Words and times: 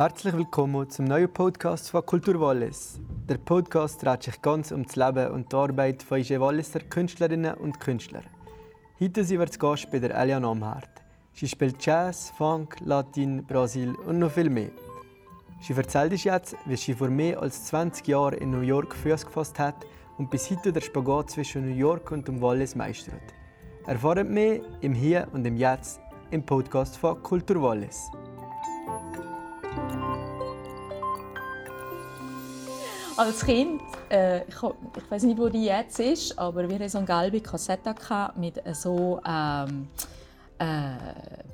Herzlich 0.00 0.34
willkommen 0.34 0.88
zum 0.88 1.04
neuen 1.04 1.30
Podcast 1.30 1.90
von 1.90 2.06
Kultur 2.06 2.40
Wallis. 2.40 2.98
Der 3.28 3.36
Podcast 3.36 4.02
dreht 4.02 4.22
sich 4.22 4.40
ganz 4.40 4.72
um 4.72 4.84
das 4.84 4.96
Leben 4.96 5.30
und 5.30 5.52
die 5.52 5.56
Arbeit 5.56 6.02
von 6.02 6.16
unseren 6.16 6.40
Walliser 6.40 6.80
Künstlerinnen 6.80 7.52
und 7.52 7.78
Künstlern. 7.80 8.24
Heute 8.98 9.22
sind 9.24 9.40
wir 9.40 9.50
zu 9.50 9.58
Gast 9.58 9.90
bei 9.90 9.98
der 9.98 10.14
Elia 10.14 10.40
Namhart. 10.40 10.88
Sie 11.34 11.46
spielt 11.46 11.84
Jazz, 11.84 12.32
Funk, 12.38 12.76
Latin, 12.82 13.44
Brasil 13.44 13.94
und 14.06 14.20
noch 14.20 14.30
viel 14.30 14.48
mehr. 14.48 14.70
Sie 15.60 15.74
erzählt 15.74 16.12
uns 16.12 16.24
jetzt, 16.24 16.56
wie 16.64 16.76
sie 16.76 16.94
vor 16.94 17.10
mehr 17.10 17.38
als 17.42 17.66
20 17.66 18.06
Jahren 18.08 18.38
in 18.38 18.52
New 18.52 18.62
York 18.62 18.96
Fuß 18.96 19.26
gefasst 19.26 19.58
hat 19.58 19.84
und 20.16 20.30
bis 20.30 20.50
heute 20.50 20.72
der 20.72 20.80
Spagat 20.80 21.28
zwischen 21.28 21.68
New 21.68 21.76
York 21.76 22.10
und 22.10 22.26
dem 22.26 22.40
Wallis 22.40 22.74
meistert. 22.74 23.34
Erfahren 23.84 24.32
mehr 24.32 24.62
im 24.80 24.94
Hier 24.94 25.28
und 25.34 25.46
im 25.46 25.58
Jetzt 25.58 26.00
im 26.30 26.42
Podcast 26.42 26.96
von 26.96 27.22
Kultur 27.22 27.60
Wallis. 27.60 28.10
Als 33.16 33.44
Kind, 33.44 33.82
äh, 34.10 34.44
ich, 34.44 34.54
ich 34.54 35.10
weiß 35.10 35.24
nicht, 35.24 35.38
wo 35.38 35.48
die 35.48 35.64
jetzt 35.64 36.00
ist, 36.00 36.38
aber 36.38 36.68
wir 36.68 36.76
hatten 36.76 36.88
so 36.88 36.98
eine 36.98 37.06
gelbe 37.06 37.40
Kassette 37.40 37.94
mit 38.36 38.62
so 38.74 39.20
ähm, 39.26 39.88
äh, 40.58 40.94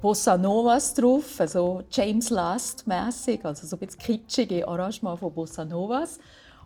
Bossa 0.00 0.37
Novas 0.37 0.95
drauf, 0.95 1.41
also 1.41 1.83
James 1.91 2.30
Last 2.30 2.87
mäßig, 2.87 3.45
also 3.45 3.66
so 3.66 3.77
ein 3.77 3.80
bisschen 3.80 4.00
kitschige 4.00 4.66
Arrangement 4.66 5.19
von 5.19 5.33
Bossa 5.33 5.64
Novas. 5.64 6.19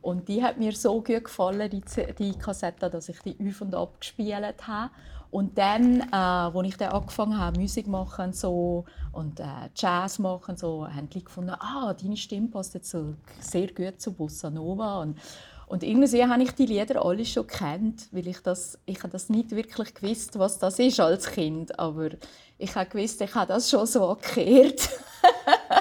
Und 0.02 0.28
die 0.28 0.42
hat 0.42 0.58
mir 0.58 0.72
so 0.72 1.02
gut 1.02 1.24
gefallen, 1.24 1.70
die, 1.70 1.82
die 2.18 2.38
Kassette, 2.38 2.88
dass 2.88 3.08
ich 3.08 3.20
die 3.20 3.36
auf 3.48 3.60
und 3.60 3.74
ab 3.74 4.00
gespielt 4.00 4.66
habe. 4.66 4.90
Und 5.30 5.58
dann, 5.58 6.00
äh, 6.00 6.16
als 6.16 6.66
ich 6.66 6.76
dann 6.76 6.90
angefangen 6.90 7.38
habe, 7.38 7.60
Musik 7.60 7.86
machen 7.86 8.32
so, 8.32 8.84
und 9.12 9.38
äh, 9.38 9.44
Jazz 9.76 10.18
machen, 10.18 10.56
so, 10.56 10.86
haben 10.88 11.08
die 11.08 11.22
gefunden, 11.22 11.54
ah, 11.58 11.94
deine 11.94 12.16
Stimme 12.16 12.48
passt 12.48 12.74
jetzt 12.74 12.90
so 12.90 13.14
sehr 13.38 13.68
gut 13.68 14.00
zu 14.00 14.12
Bossa 14.12 14.50
Nova. 14.50 15.00
Und, 15.00 15.18
und 15.68 15.84
irgendwie 15.84 16.24
habe 16.24 16.42
ich 16.42 16.50
die 16.52 16.66
Lieder 16.66 17.04
alle 17.04 17.24
schon 17.24 17.46
kennt, 17.46 18.08
weil 18.10 18.26
ich 18.26 18.40
das, 18.42 18.78
ich 18.86 18.98
habe 18.98 19.10
das 19.10 19.28
nicht 19.28 19.52
wirklich 19.52 19.94
gewusst, 19.94 20.36
was 20.36 20.58
das 20.58 20.80
ist 20.80 20.98
als 20.98 21.30
Kind, 21.30 21.78
aber 21.78 22.10
ich 22.58 22.74
habe 22.74 22.90
gewusst, 22.90 23.20
ich 23.20 23.34
habe 23.34 23.46
das 23.46 23.70
schon 23.70 23.86
so 23.86 24.08
erklärt. 24.08 24.88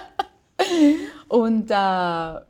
und 1.27 1.71
äh, 1.71 2.48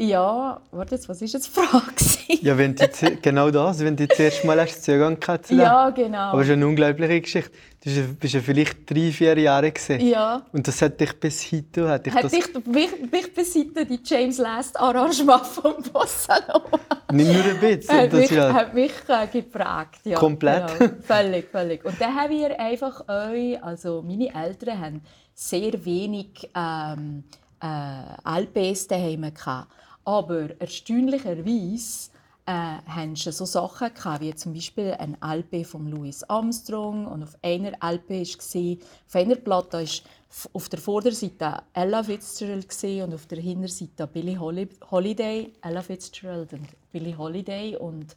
ja, 0.00 0.60
warte 0.70 0.94
jetzt, 0.94 1.08
was 1.08 1.20
ist 1.22 1.34
jetzt 1.34 1.48
die 1.48 1.60
Frage? 1.60 1.92
ja, 2.42 2.56
wenn 2.56 2.76
du, 2.76 2.86
genau 3.20 3.50
das, 3.50 3.80
wenn 3.80 3.96
du 3.96 4.06
zuerst 4.06 4.44
mal 4.44 4.60
hast 4.60 4.84
Zugang 4.84 5.18
gehabt 5.18 5.50
Ja, 5.50 5.90
genau. 5.90 6.18
Aber 6.18 6.40
es 6.40 6.46
ist 6.46 6.52
eine 6.52 6.66
unglaubliche 6.66 7.20
Geschichte. 7.20 7.50
Du 7.84 7.90
bist 8.14 8.34
ja 8.34 8.40
vielleicht 8.40 8.88
drei, 8.88 9.10
vier 9.10 9.36
Jahre 9.38 9.72
gewesen. 9.72 10.06
Ja. 10.06 10.42
Und 10.52 10.68
das 10.68 10.82
hat 10.82 11.00
dich 11.00 11.12
bis 11.18 11.50
heute... 11.50 11.88
Hat 11.88 12.06
dich, 12.06 12.14
hat 12.14 12.24
das... 12.24 12.32
dich, 12.32 12.46
mich, 12.66 13.34
bis 13.34 13.54
heute 13.56 13.86
die 13.86 14.00
James 14.04 14.38
Last 14.38 14.78
Arrangement 14.78 15.46
von 15.46 15.74
Bossa 15.92 16.38
Nova. 16.46 16.78
Nicht 17.12 17.32
nur 17.32 17.44
ein 17.44 17.58
bisschen. 17.58 17.96
hat, 17.96 18.12
mich, 18.12 18.30
ja... 18.30 18.52
hat 18.52 18.74
mich 18.74 18.92
äh, 19.08 19.26
geprägt, 19.26 20.00
ja. 20.04 20.18
Komplett? 20.18 20.78
Genau. 20.78 20.92
Völlig, 21.02 21.50
völlig. 21.50 21.84
Und 21.84 22.00
dann 22.00 22.14
haben 22.14 22.30
wir 22.30 22.58
einfach 22.60 23.02
euch, 23.08 23.62
also 23.62 24.02
meine 24.02 24.32
Eltern 24.32 24.80
haben 24.80 25.02
sehr 25.34 25.84
wenig 25.84 26.48
ähm, 26.54 27.24
äh, 27.62 28.40
LPs 28.42 28.86
daheim 28.86 29.22
gehabt. 29.34 29.72
Aber 30.08 30.58
erstaunlicherweise 30.58 32.12
äh, 32.46 32.78
haben 32.86 33.14
sie 33.14 33.30
so 33.30 33.44
Sachen 33.44 33.92
gehabt, 33.92 34.22
wie 34.22 34.34
zum 34.34 34.54
Beispiel 34.54 34.96
ein 34.98 35.18
LP 35.22 35.66
von 35.66 35.86
Louis 35.86 36.24
Armstrong 36.24 37.04
und 37.04 37.24
auf 37.24 37.36
einer 37.42 37.72
LP 37.72 38.08
war, 38.08 38.76
auf 39.06 39.14
einer 39.14 39.34
Platte 39.34 39.76
war 39.76 39.86
auf 40.54 40.70
der 40.70 40.78
Vorderseite 40.78 41.62
Ella 41.74 42.02
Fitzgerald 42.02 42.66
und 43.04 43.12
auf 43.12 43.26
der 43.26 43.38
Hinterseite 43.38 44.06
Billie 44.06 44.38
Holiday, 44.38 45.52
Ella 45.60 45.82
Fitzgerald 45.82 46.54
und 46.54 46.68
Billie 46.90 47.18
Holiday 47.18 47.76
und 47.76 48.16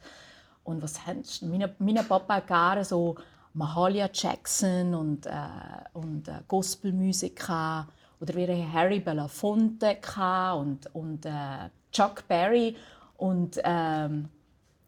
und 0.64 0.82
was 0.82 1.06
haben 1.06 1.24
meine, 1.42 1.76
meine 1.80 2.04
Papa 2.04 2.40
gerne 2.40 2.86
so 2.86 3.16
Mahalia 3.54 4.10
Jackson 4.14 4.96
und, 4.96 5.26
äh, 5.26 5.32
und 5.92 6.30
äh, 6.30 6.40
Gospelmusik 6.48 7.50
oder 8.22 8.36
wir 8.36 8.72
Harry 8.72 9.00
Belafonte 9.00 9.98
und, 10.56 10.96
und 10.96 11.26
äh, 11.26 11.70
Chuck 11.92 12.28
Berry 12.28 12.76
und 13.18 13.59
ähm, 13.64 14.30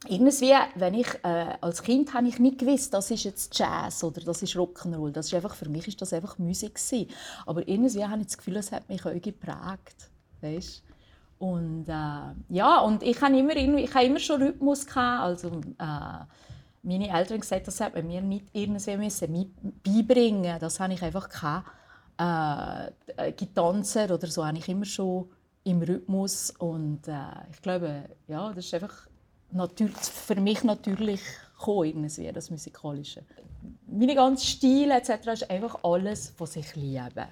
irgendwie, 0.07 0.53
wenn 0.75 0.93
ich 0.93 1.07
äh, 1.23 1.55
als 1.61 1.81
Kind 1.81 2.13
habe 2.13 2.27
ich 2.27 2.39
nicht 2.39 2.59
gewusst, 2.59 2.93
das 2.93 3.09
ist 3.11 3.23
jetzt 3.23 3.57
Jazz 3.57 4.03
oder 4.03 4.21
das 4.21 4.41
ist 4.41 4.55
Rock'n'Roll. 4.55 5.11
Das 5.11 5.27
ist 5.27 5.33
einfach 5.33 5.55
für 5.55 5.69
mich 5.69 5.87
ist 5.87 6.01
das 6.01 6.13
einfach 6.13 6.37
Musik 6.37 6.75
gewesen. 6.75 7.07
Aber 7.45 7.67
irgendwie 7.67 8.05
habe 8.05 8.19
ich 8.21 8.27
das 8.27 8.37
Gefühl, 8.37 8.57
es 8.57 8.71
hat 8.71 8.89
mich 8.89 9.05
auch 9.05 9.13
geprägt, 9.13 10.09
weißt? 10.41 10.83
Und 11.39 11.85
äh, 11.87 12.33
ja, 12.49 12.79
und 12.79 13.03
ich 13.03 13.21
habe 13.21 13.37
immer, 13.37 13.55
ich 13.55 13.93
habe 13.93 14.05
immer 14.05 14.19
schon 14.19 14.41
Rhythmus 14.41 14.85
gehabt, 14.85 15.23
also 15.23 15.61
äh, 15.79 16.25
meine 16.83 17.07
Eltern 17.07 17.35
haben 17.35 17.41
gesagt, 17.41 17.67
das 17.67 17.79
hat 17.79 18.01
mir 18.03 18.21
nicht 18.21 18.45
irgendwie 18.51 18.97
müssen 18.97 19.55
beibringen. 19.83 20.59
Das 20.59 20.79
habe 20.79 20.93
ich 20.93 21.01
einfach 21.01 21.29
gehabt. 21.29 21.69
Äh, 22.17 23.31
getanzt 23.33 23.97
oder 23.97 24.27
so 24.27 24.45
habe 24.45 24.57
ich 24.57 24.69
immer 24.69 24.85
schon 24.85 25.29
im 25.63 25.81
Rhythmus 25.81 26.51
und 26.57 27.07
äh, 27.07 27.13
ich 27.51 27.61
glaube, 27.61 28.03
ja, 28.27 28.51
das 28.53 28.65
ist 28.65 28.73
einfach 28.73 29.07
natürlich, 29.51 29.95
für 29.97 30.35
mich 30.35 30.63
natürlich 30.63 31.21
irgendwie, 31.65 32.31
das 32.31 32.49
Musikalische. 32.49 33.23
Meine 33.87 34.15
ganzen 34.15 34.45
Stile 34.45 34.95
etc. 34.95 35.27
ist 35.33 35.49
einfach 35.49 35.79
alles, 35.83 36.33
was 36.37 36.55
ich 36.55 36.75
liebe. 36.75 37.27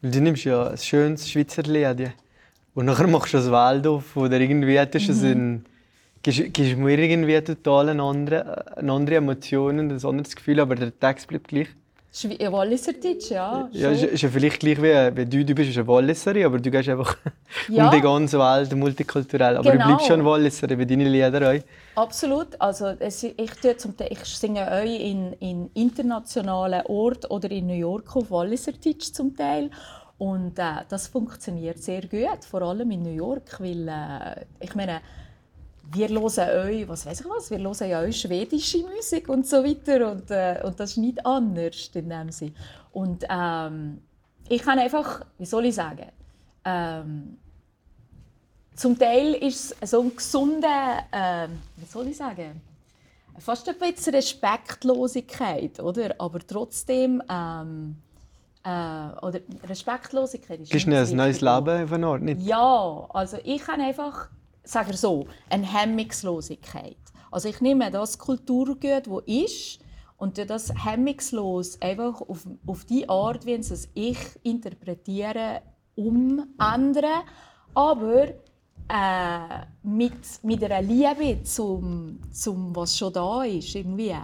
Du 0.00 0.20
nimmst 0.20 0.44
ja 0.44 0.68
ein 0.68 0.78
schönes 0.78 1.28
Schweizer 1.28 1.62
Lied 1.62 2.12
und 2.74 2.86
nachher 2.86 3.06
machst 3.06 3.34
du 3.34 3.36
das 3.36 3.50
Waldorf 3.50 4.16
oder 4.16 4.40
irgendwie 4.40 4.78
hättest 4.78 5.08
du 5.08 5.12
mhm. 5.12 5.24
einen, 5.24 5.66
gibst, 6.22 6.40
gibst 6.54 6.76
mir 6.76 6.98
irgendwie 6.98 7.40
total 7.42 7.90
eine 7.90 8.02
andere, 8.02 8.76
eine 8.76 8.92
andere 8.92 9.16
Emotion 9.16 9.78
und 9.78 9.92
ein 9.92 10.04
anderes 10.04 10.34
Gefühl, 10.34 10.58
aber 10.60 10.74
der 10.74 10.98
Text 10.98 11.28
bleibt 11.28 11.48
gleich. 11.48 11.68
Schwe 12.14 12.52
Walliserdeutsch, 12.52 13.30
ja. 13.30 13.70
Ja, 13.72 13.90
ist, 13.90 14.02
ist 14.02 14.20
ja 14.20 14.28
vielleicht 14.28 14.60
gleich 14.60 14.76
wie, 14.82 15.16
wie 15.16 15.24
du, 15.24 15.44
du 15.46 15.54
bist 15.54 15.74
eine 15.74 15.86
Walliserin, 15.86 16.44
aber 16.44 16.58
du 16.58 16.70
gehst 16.70 16.90
einfach 16.90 17.16
ja. 17.68 17.86
um 17.86 17.90
die 17.90 18.02
ganze 18.02 18.38
Welt, 18.38 18.74
multikulturell. 18.76 19.56
Aber 19.56 19.72
genau. 19.72 19.84
du 19.84 19.88
bleibst 19.88 20.08
schon 20.08 20.22
Walliserin, 20.22 20.78
wie 20.78 20.84
deine 20.84 21.08
Lieder. 21.08 21.62
Absolut. 21.94 22.48
Also, 22.60 22.88
es, 22.98 23.22
ich, 23.22 23.50
tue 23.62 23.78
zum 23.78 23.96
Teil, 23.96 24.08
ich 24.10 24.24
singe 24.26 24.70
euch 24.70 25.00
in, 25.00 25.32
in 25.40 25.70
internationalen 25.72 26.84
Orten 26.84 27.28
oder 27.28 27.50
in 27.50 27.68
New 27.68 27.74
York 27.74 28.14
auf 28.14 28.30
Walliserdeutsch 28.30 29.14
zum 29.14 29.34
Teil. 29.34 29.70
Und 30.18 30.58
äh, 30.58 30.84
das 30.90 31.08
funktioniert 31.08 31.78
sehr 31.78 32.02
gut, 32.02 32.44
vor 32.48 32.60
allem 32.60 32.90
in 32.90 33.02
New 33.02 33.14
York, 33.14 33.58
weil 33.58 33.88
äh, 33.88 34.44
ich 34.60 34.74
meine, 34.74 35.00
wir 35.92 36.08
hören 36.08 36.68
euch, 36.68 36.88
was 36.88 37.06
weiß 37.06 37.20
ich 37.20 37.28
was, 37.28 37.50
wir 37.50 37.58
hören 37.58 37.90
ja 37.90 38.00
euch 38.00 38.20
schwedische 38.20 38.78
Musik 38.78 39.28
und 39.28 39.46
so 39.46 39.64
weiter 39.64 40.10
und, 40.10 40.30
äh, 40.30 40.60
und 40.64 40.78
das 40.80 40.92
ist 40.92 40.96
nicht 40.98 41.24
anders 41.24 41.90
in 41.94 42.08
dem 42.08 42.30
Sinne. 42.30 42.52
Und 42.92 43.24
ähm, 43.28 44.00
ich 44.48 44.62
kann 44.62 44.78
einfach, 44.78 45.24
wie 45.38 45.46
soll 45.46 45.66
ich 45.66 45.74
sagen, 45.74 46.08
ähm, 46.64 47.38
zum 48.74 48.98
Teil 48.98 49.34
ist 49.34 49.76
es 49.80 49.90
so 49.90 50.00
ein 50.00 50.14
gesunder, 50.14 51.04
äh, 51.10 51.48
wie 51.76 51.86
soll 51.86 52.08
ich 52.08 52.16
sagen, 52.16 52.60
fast 53.38 53.68
ein 53.68 53.78
bisschen 53.78 54.14
Respektlosigkeit, 54.14 55.80
oder? 55.80 56.14
Aber 56.18 56.38
trotzdem 56.46 57.22
ähm, 57.28 57.96
äh, 58.64 58.68
oder 58.68 59.40
Respektlosigkeit 59.68 60.60
ist. 60.60 60.74
Ist 60.74 60.86
ein 60.86 61.16
neues 61.16 61.40
Leben 61.40 61.88
von 61.88 62.04
Ort 62.04 62.22
nicht? 62.22 62.40
Ja, 62.42 63.06
also 63.12 63.38
ich 63.44 63.62
kann 63.62 63.80
einfach 63.80 64.28
sagen 64.64 64.92
so, 64.92 65.26
eine 65.48 65.66
Hemmungslosigkeit. 65.66 66.96
Also 67.30 67.48
ich 67.48 67.60
nehme 67.60 67.90
das 67.90 68.18
Kulturgut, 68.18 69.06
das 69.06 69.22
ist, 69.26 69.80
und 70.18 70.38
das 70.38 70.72
hemmungslos 70.84 71.80
einfach 71.80 72.20
auf, 72.20 72.46
auf 72.66 72.84
die 72.84 73.08
Art, 73.08 73.44
wie 73.44 73.54
es 73.54 73.88
ich 73.94 74.18
interpretiere, 74.44 75.62
umändern, 75.96 77.22
aber 77.74 78.28
äh, 78.88 79.66
mit, 79.82 80.12
mit 80.42 80.62
einer 80.62 80.82
Liebe 80.82 81.42
zum, 81.42 82.20
zum, 82.30 82.76
was 82.76 82.96
schon 82.96 83.12
da 83.12 83.42
ist, 83.42 83.74
irgendwie. 83.74 84.14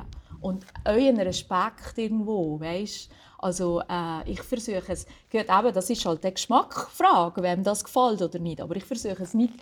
Und 0.41 0.67
euren 0.85 1.19
Respekt 1.19 1.97
irgendwo, 1.97 2.61
weißt? 2.61 3.11
Also 3.39 3.81
äh, 3.89 4.31
ich 4.31 4.43
versuche 4.43 4.93
es, 4.93 5.07
gut, 5.31 5.47
eben, 5.49 5.75
das 5.75 5.91
ist 5.91 6.05
halt 6.05 6.25
eine 6.25 6.33
Geschmacksfrage, 6.33 7.43
wem 7.43 7.63
das 7.63 7.85
gefällt 7.85 8.21
oder 8.23 8.39
nicht, 8.39 8.61
aber 8.61 8.77
ich 8.77 8.85
versuche 8.85 9.23
es 9.23 9.35
nicht 9.35 9.55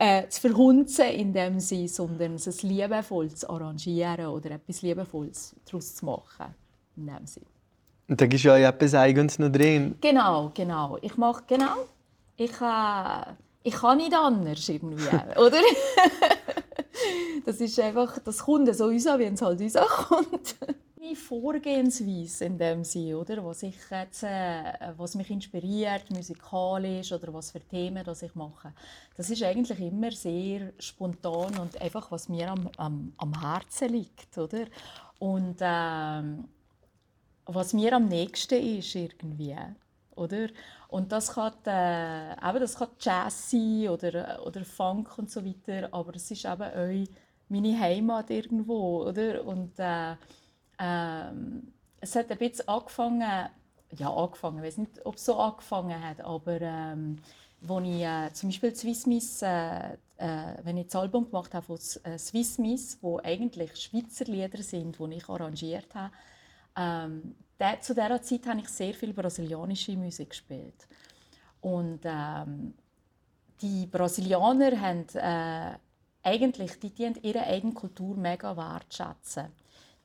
äh, 0.00 0.26
zu 0.28 0.40
verhunzen 0.40 1.08
in 1.08 1.32
dem 1.34 1.60
Sinne, 1.60 1.86
sondern 1.86 2.34
es 2.36 2.62
liebevoll 2.62 3.30
zu 3.34 3.50
arrangieren 3.50 4.26
oder 4.28 4.52
etwas 4.52 4.80
Liebevolles 4.80 5.54
daraus 5.66 5.94
zu 5.94 6.06
machen. 6.06 6.54
In 6.96 7.06
dem 7.06 7.26
Sinne. 7.26 7.46
Und 8.08 8.18
da 8.18 8.24
ist 8.24 8.42
ja 8.42 8.56
etwas 8.56 8.94
Eigenes 8.94 9.38
noch 9.38 9.52
drin. 9.52 9.96
Genau, 10.00 10.50
genau. 10.54 10.96
Ich 11.02 11.18
mache 11.18 11.42
genau. 11.46 11.76
Ich, 12.36 12.50
äh, 12.62 13.32
ich 13.62 13.74
kann 13.74 13.98
nicht 13.98 14.14
anders 14.14 14.66
irgendwie, 14.70 15.04
oder? 15.36 15.60
das 17.44 17.60
ist 17.60 17.78
einfach, 17.78 18.18
das 18.20 18.38
kommt 18.38 18.74
so 18.74 18.84
raus, 18.84 19.04
wie 19.18 19.24
es 19.24 19.42
halt 19.42 19.60
rauskommt. 19.60 20.56
Meine 21.00 21.16
Vorgehensweise 21.16 22.44
in 22.44 22.58
dem 22.58 22.84
Sinne, 22.84 23.16
oder? 23.18 23.44
Was, 23.44 23.62
ich 23.62 23.76
jetzt, 23.90 24.22
äh, 24.22 24.72
was 24.96 25.14
mich 25.14 25.30
inspiriert, 25.30 26.10
musikalisch 26.10 27.12
oder 27.12 27.32
was 27.32 27.52
für 27.52 27.60
Themen 27.60 28.04
das 28.04 28.22
ich 28.22 28.34
mache. 28.34 28.72
Das 29.16 29.30
ist 29.30 29.42
eigentlich 29.42 29.80
immer 29.80 30.10
sehr 30.12 30.72
spontan 30.78 31.58
und 31.58 31.80
einfach, 31.80 32.10
was 32.10 32.28
mir 32.28 32.50
am, 32.50 32.68
am, 32.76 33.12
am 33.16 33.40
Herzen 33.40 33.88
liegt, 33.90 34.36
oder? 34.36 34.66
Und 35.18 35.56
ähm, 35.60 36.48
was 37.46 37.72
mir 37.72 37.94
am 37.94 38.06
nächsten 38.06 38.62
ist 38.62 38.94
irgendwie, 38.94 39.56
oder? 40.16 40.48
Und 40.88 41.12
das 41.12 41.32
kann, 41.32 41.54
äh, 41.66 42.32
eben, 42.32 42.60
das 42.60 42.76
kann 42.76 42.88
Jazz 43.00 43.50
sein 43.50 43.88
oder, 43.88 44.44
oder 44.46 44.64
Funk 44.64 45.16
und 45.18 45.30
so 45.30 45.44
weiter, 45.44 45.88
aber 45.92 46.14
es 46.16 46.30
ist 46.30 46.44
eben 46.44 46.62
auch 46.62 47.08
meine 47.48 47.80
Heimat 47.80 48.30
irgendwo, 48.30 49.02
oder? 49.04 49.44
Und 49.44 49.72
äh, 49.78 50.16
ähm, 50.80 51.72
es 52.00 52.16
hat 52.16 52.30
ein 52.30 52.38
bisschen 52.38 52.68
angefangen, 52.68 53.48
ja 53.96 54.12
angefangen, 54.12 54.58
ich 54.58 54.64
weiß 54.64 54.78
nicht, 54.78 55.04
ob 55.04 55.16
es 55.16 55.24
so 55.24 55.36
angefangen 55.36 56.02
hat, 56.02 56.20
aber 56.22 56.60
ähm, 56.60 57.18
wo 57.60 57.78
ich 57.80 58.02
äh, 58.02 58.32
zum 58.32 58.48
Beispiel 58.48 58.74
Swiss 58.74 59.06
Miss, 59.06 59.42
äh, 59.42 59.92
äh, 60.16 60.56
wenn 60.62 60.78
ich 60.78 60.86
das 60.86 60.96
Album 60.96 61.26
gemacht 61.26 61.52
habe 61.54 61.66
von 61.66 61.78
äh, 62.04 62.18
Swiss 62.18 62.58
Miss, 62.58 62.98
wo 63.02 63.18
eigentlich 63.18 63.76
Schweizer 63.76 64.24
Lieder 64.24 64.62
sind, 64.62 64.98
die 64.98 65.14
ich 65.14 65.28
arrangiert 65.28 65.94
habe, 65.94 66.12
ähm, 66.76 67.34
der, 67.58 67.80
zu 67.82 67.94
dieser 67.94 68.22
Zeit 68.22 68.46
habe 68.46 68.60
ich 68.60 68.68
sehr 68.68 68.94
viel 68.94 69.12
brasilianische 69.12 69.92
Musik 69.92 70.30
gespielt. 70.30 70.88
Und 71.60 72.00
ähm, 72.04 72.72
die 73.60 73.86
Brasilianer 73.86 74.80
haben 74.80 75.06
äh, 75.14 75.78
eigentlich, 76.22 76.78
die, 76.80 76.90
die 76.90 77.12
ihre 77.22 77.42
eigene 77.42 77.74
Kultur 77.74 78.16
mega 78.16 78.56
wertschätzen. 78.56 79.48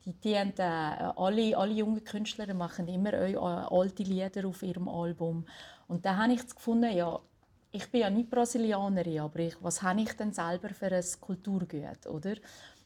Die, 0.06 0.12
die 0.12 0.38
haben, 0.38 0.52
äh, 0.56 0.62
alle, 1.16 1.56
alle 1.56 1.72
jungen 1.72 2.02
Künstler 2.04 2.54
machen 2.54 2.86
immer 2.86 3.12
äh, 3.12 3.36
alte 3.36 4.04
Lieder 4.04 4.46
auf 4.46 4.62
ihrem 4.62 4.88
Album. 4.88 5.44
Und 5.88 6.06
da 6.06 6.16
habe 6.16 6.32
ich 6.32 6.46
gefunden, 6.46 6.96
ja, 6.96 7.20
ich 7.72 7.90
bin 7.90 8.00
ja 8.02 8.10
nicht 8.10 8.30
Brasilianerin, 8.30 9.20
aber 9.20 9.40
ich, 9.40 9.56
was 9.60 9.82
habe 9.82 10.00
ich 10.00 10.12
denn 10.12 10.32
selber 10.32 10.70
für 10.70 10.86
ein 10.86 11.04
Kulturgut, 11.20 12.06
oder? 12.06 12.34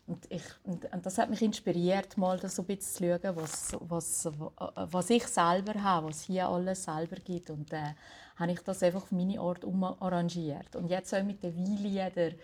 Und, 0.07 0.27
ich, 0.29 0.43
und, 0.65 0.93
und, 0.93 1.07
das 1.07 1.19
hat 1.19 1.31
mich 1.31 1.41
inspiriert, 1.41 2.17
mal 2.17 2.39
das 2.39 2.57
so 2.57 2.63
ein 2.63 2.67
bisschen 2.67 3.21
zu 3.21 3.21
schauen, 3.21 3.37
was, 3.37 3.77
was, 3.81 4.29
was 4.75 5.11
ich 5.11 5.25
selber 5.27 5.81
habe, 5.81 6.09
was 6.09 6.23
hier 6.23 6.49
alles 6.49 6.83
selber 6.83 7.17
gibt. 7.17 7.51
Und 7.51 7.73
äh, 7.73 7.95
habe 8.35 8.51
ich 8.51 8.61
das 8.61 8.83
einfach 8.83 9.03
auf 9.03 9.13
meine 9.13 9.39
Art 9.39 9.65
umarrangiert. 9.65 10.75
Und 10.75 10.89
jetzt 10.89 11.15
auch 11.15 11.23
mit 11.23 11.43
den 11.45 11.57
Weinliedern, 11.57 12.35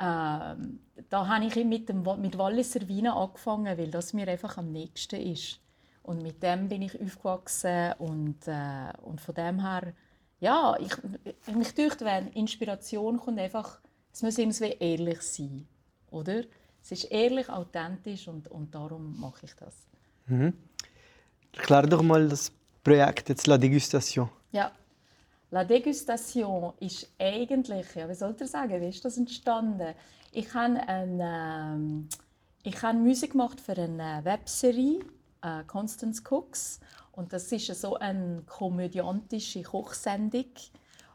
ähm, 0.00 0.80
da 1.08 1.26
habe 1.26 1.44
ich 1.46 1.56
mit, 1.64 1.88
dem, 1.88 2.04
mit 2.20 2.38
Walliser 2.38 2.88
Wein 2.88 3.08
angefangen, 3.08 3.78
weil 3.78 3.90
das 3.90 4.12
mir 4.12 4.28
einfach 4.28 4.56
am 4.58 4.70
nächsten 4.70 5.20
ist. 5.20 5.60
Und 6.02 6.22
mit 6.22 6.42
dem 6.42 6.68
bin 6.68 6.82
ich 6.82 7.00
aufgewachsen 7.00 7.92
und, 7.98 8.46
äh, 8.46 8.92
und 9.02 9.20
von 9.20 9.34
dem 9.34 9.60
her, 9.60 9.92
ja, 10.40 10.76
ich, 10.80 10.94
mich 11.54 11.74
dünkt, 11.74 12.00
wenn 12.00 12.28
Inspiration 12.28 13.18
kommt, 13.18 13.38
einfach, 13.38 13.80
es 14.12 14.22
muss 14.22 14.38
irgendwie 14.38 14.76
ehrlich 14.78 15.20
sein, 15.22 15.66
oder? 16.10 16.44
Es 16.82 16.92
ist 16.92 17.04
ehrlich, 17.04 17.48
authentisch 17.50 18.28
und, 18.28 18.48
und 18.48 18.74
darum 18.74 19.18
mache 19.20 19.46
ich 19.46 19.54
das. 19.54 19.74
Mhm. 20.26 20.54
Erklär 21.52 21.82
doch 21.82 22.02
mal 22.02 22.28
das 22.28 22.52
Projekt 22.82 23.28
jetzt 23.28 23.46
La 23.46 23.58
Degustation. 23.58 24.30
Ja, 24.52 24.72
La 25.50 25.64
Degustation 25.64 26.74
ist 26.78 27.08
eigentlich, 27.18 27.94
ja, 27.94 28.06
wie 28.06 28.14
soll 28.14 28.36
ich 28.38 28.50
sagen, 28.50 28.82
wie 28.82 28.88
ist 28.88 29.02
das 29.02 29.16
entstanden? 29.16 29.94
Ich 30.30 30.52
habe, 30.52 30.76
eine, 30.86 32.06
äh, 32.64 32.68
ich 32.68 32.82
habe 32.82 32.98
Musik 32.98 33.32
gemacht 33.32 33.58
für 33.58 33.72
eine 33.72 34.20
Webserie, 34.24 35.00
äh, 35.40 35.64
Constance 35.66 36.22
Cooks. 36.28 36.80
Und 37.12 37.32
das 37.32 37.50
ist 37.50 37.66
so 37.80 37.96
eine 37.96 38.42
komödiantische 38.46 39.62
Kochsendung. 39.62 40.52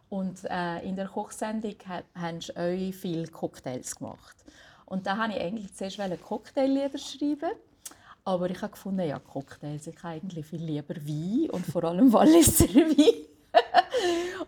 Und 0.09 0.45
äh, 0.45 0.80
in 0.80 0.95
der 0.95 1.09
Kochsendung 1.09 1.75
haben 2.15 2.41
sie 2.41 2.57
auch 2.57 2.94
viele 2.94 3.27
Cocktails 3.27 3.95
gemacht. 3.95 4.35
Und 4.85 5.06
da 5.06 5.18
habe 5.18 5.33
ich 5.33 5.41
eigentlich 5.41 5.74
zuerst 5.75 6.00
Cocktaillieder 6.24 6.97
schreiben. 6.97 7.51
Aber 8.25 8.50
ich 8.50 8.62
habe 8.63 8.71
gefunden, 8.71 9.07
ja, 9.07 9.19
Cocktails, 9.19 9.85
ich 9.85 9.97
habe 9.97 10.15
eigentlich 10.15 10.45
viel 10.45 10.63
lieber 10.63 10.95
Wein 10.95 11.51
und 11.51 11.65
vor 11.68 11.83
allem 11.83 12.12
Walliser 12.12 12.68
Wein. 12.74 13.27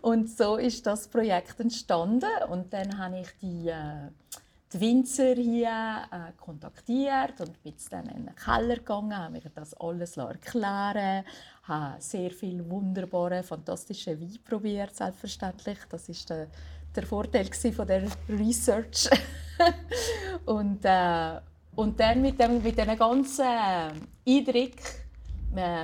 Und 0.02 0.30
so 0.30 0.56
ist 0.56 0.86
das 0.86 1.08
Projekt 1.08 1.60
entstanden. 1.60 2.30
Und 2.48 2.72
dann 2.72 2.98
habe 2.98 3.20
ich 3.20 3.28
die, 3.40 3.68
äh, 3.68 4.08
die 4.72 4.80
Winzer 4.80 5.34
hier 5.34 6.02
äh, 6.10 6.32
kontaktiert 6.36 7.40
und 7.40 7.62
bin 7.62 7.74
dann 7.90 8.06
in 8.06 8.26
den 8.26 8.34
Keller 8.34 8.76
gegangen, 8.76 9.16
habe 9.16 9.32
mir 9.32 9.50
das 9.54 9.74
alles 9.74 10.16
erklären 10.16 11.24
habe 11.66 12.00
sehr 12.00 12.30
viel 12.30 12.68
wunderbare, 12.68 13.42
fantastische 13.42 14.20
Wein 14.20 14.38
probiert, 14.44 14.94
selbstverständlich. 14.94 15.78
Das 15.88 16.08
ist 16.08 16.30
der, 16.30 16.48
der 16.94 17.06
Vorteil 17.06 17.46
von 17.52 17.86
der 17.86 18.04
Research. 18.28 19.10
und, 20.46 20.84
äh, 20.84 21.40
und 21.74 21.98
dann 21.98 22.22
mit, 22.22 22.40
dem, 22.40 22.62
mit 22.62 22.76
ganzen 22.76 23.44
Eindrücken 24.26 25.05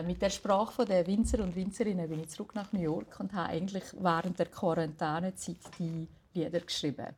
mit 0.04 0.20
der 0.20 0.30
Sprache 0.30 0.84
der 0.84 1.06
Winzer 1.06 1.42
und 1.42 1.54
Winzerinnen 1.56 2.08
bin 2.08 2.20
ich 2.20 2.28
zurück 2.28 2.54
nach 2.54 2.72
New 2.72 2.80
York 2.80 3.18
und 3.20 3.32
habe 3.32 3.48
eigentlich 3.48 3.84
während 3.98 4.38
der 4.38 4.46
Quarantänezeit 4.46 5.56
die 5.78 6.08
Lieder 6.34 6.60
geschrieben. 6.60 7.14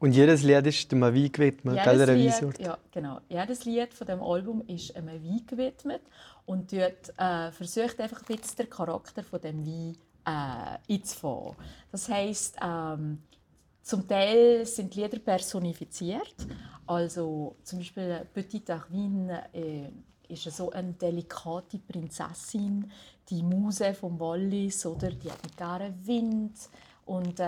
Und 0.00 0.12
jedes 0.12 0.42
Lied 0.44 0.66
ist 0.66 0.92
dem 0.92 1.00
Wein 1.00 1.32
gewidmet, 1.32 1.80
jedes 1.84 2.40
Lied, 2.40 2.58
Ja, 2.60 2.78
genau. 2.92 3.20
Jedes 3.28 3.64
Lied 3.64 3.92
von 3.92 4.06
dem 4.06 4.22
Album 4.22 4.62
ist 4.68 4.94
einem 4.94 5.22
Wein 5.22 5.42
gewidmet 5.44 6.02
und 6.46 6.72
dort 6.72 7.12
äh, 7.18 7.50
versucht 7.50 8.00
einfach 8.00 8.22
ein 8.22 8.36
bisschen 8.36 8.56
den 8.58 8.70
Charakter 8.70 9.24
von 9.24 9.40
dem 9.40 9.66
Wein 9.66 9.96
äh, 10.24 10.94
einzufangen. 10.94 11.56
Das 11.90 12.08
heisst, 12.08 12.56
ähm, 12.62 13.22
zum 13.82 14.06
Teil 14.06 14.66
sind 14.66 14.94
die 14.94 15.02
Lieder 15.02 15.18
personifiziert. 15.18 16.46
Also 16.86 17.56
zum 17.64 17.80
Beispiel 17.80 18.24
Petit 18.32 18.70
Arvin 18.70 19.30
äh, 19.52 19.90
ist 20.28 20.44
so 20.44 20.70
eine 20.70 20.92
delikate 20.92 21.78
Prinzessin, 21.78 22.90
die 23.28 23.42
Muse 23.42 23.94
vom 23.94 24.18
Wallis, 24.20 24.86
oder 24.86 25.10
die 25.10 25.30
hat 25.30 25.56
gerne 25.56 25.94
Wind 26.04 26.54
und 27.06 27.40
äh, 27.40 27.44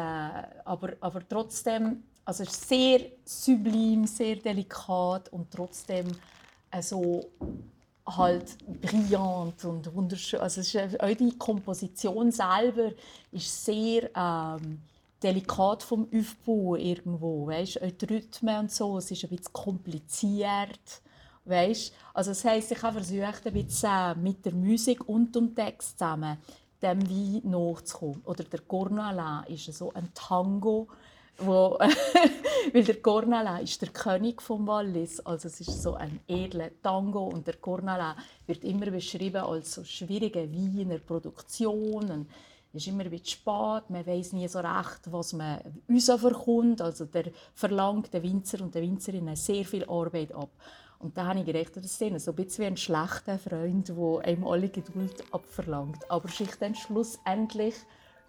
aber, 0.65 0.95
aber 1.01 1.29
trotzdem 1.29 2.03
also 2.25 2.45
sehr 2.45 3.01
sublim, 3.25 4.07
sehr 4.07 4.37
delikat 4.37 5.31
und 5.31 5.51
trotzdem 5.51 6.07
äh, 6.71 6.83
so 6.83 7.31
halt 8.07 8.57
brillant 8.81 9.65
und 9.65 9.95
wunderschön. 9.95 10.41
Also 10.41 10.61
es 10.61 10.75
ist, 10.75 11.01
auch 11.01 11.15
die 11.15 11.37
Komposition 11.37 12.31
selber 12.33 12.93
ist 13.33 13.65
sehr 13.65 14.11
ähm, 14.15 14.81
delikat 15.23 15.83
vom 15.83 16.09
Aufbau 16.15 16.77
irgendwo, 16.77 17.47
weißt? 17.47 17.83
Auch 17.83 17.91
die 17.91 18.05
Rhythmen 18.07 18.59
und 18.61 18.73
so, 18.73 18.99
es 18.99 19.11
ist 19.11 19.25
ein 19.25 19.31
bisschen 19.31 19.53
kompliziert 19.53 21.03
Weißt? 21.51 21.93
Also 22.15 22.31
das 22.31 22.45
heisst, 22.45 22.73
ich 22.73 22.83
habe 22.83 23.03
versucht, 23.03 23.47
ein 23.47 23.53
bisschen 23.53 24.23
mit 24.23 24.45
der 24.45 24.55
Musik 24.55 25.09
und 25.09 25.35
dem 25.35 25.55
Text 25.55 25.99
zusammen 25.99 26.39
dem 26.83 27.09
Wein 27.09 27.51
nachzukommen. 27.51 28.23
Oder 28.25 28.45
der 28.45 28.61
Cornala 28.61 29.45
ist 29.49 29.73
so 29.73 29.93
ein 29.93 30.09
Tango, 30.15 30.89
wo, 31.39 31.79
weil 32.73 32.85
der 32.85 33.01
Cornala 33.01 33.59
ist 33.59 33.81
der 33.83 33.91
König 33.91 34.43
vom 34.43 34.67
Wallis, 34.67 35.21
also 35.21 35.49
es 35.49 35.61
ist 35.61 35.83
so 35.83 35.95
ein 35.95 36.21
edler 36.29 36.71
Tango 36.83 37.29
und 37.29 37.47
der 37.47 37.57
Cornala 37.57 38.17
wird 38.47 38.65
immer 38.65 38.91
beschrieben 38.91 39.43
als 39.43 39.75
so 39.75 39.85
schwierige 39.85 40.51
Wein 40.53 40.79
in 40.79 40.89
der 40.91 40.99
Produktion. 40.99 42.27
Es 42.73 42.83
ist 42.83 42.89
immer 42.89 43.03
ein 43.03 43.11
bisschen 43.11 43.27
spät, 43.27 43.91
man 43.91 44.07
weiß 44.07 44.33
nie 44.33 44.47
so 44.47 44.61
recht, 44.61 45.01
was 45.11 45.33
man 45.33 45.61
uns 45.89 46.07
verkommt. 46.07 46.81
Also 46.81 47.05
der 47.05 47.33
verlangt 47.53 48.13
der 48.13 48.23
Winzer 48.23 48.63
und 48.63 48.75
der 48.75 48.83
Winzerin 48.83 49.35
sehr 49.35 49.65
viel 49.65 49.85
Arbeit 49.87 50.33
ab. 50.33 50.51
Und 51.01 51.17
da 51.17 51.25
habe 51.25 51.41
ich 51.41 51.47
gedacht, 51.47 51.75
das 51.77 51.87
ist 51.87 52.25
so 52.25 52.31
ein 52.31 52.37
bisschen 52.37 52.63
wie 52.63 52.67
ein 52.67 52.77
schlechter 52.77 53.39
Freund, 53.39 53.89
der 53.89 54.21
einem 54.23 54.47
alle 54.47 54.69
Geduld 54.69 55.25
abverlangt. 55.33 56.11
Aber 56.11 56.29
sich 56.29 56.55
dann 56.57 56.75
schlussendlich 56.75 57.75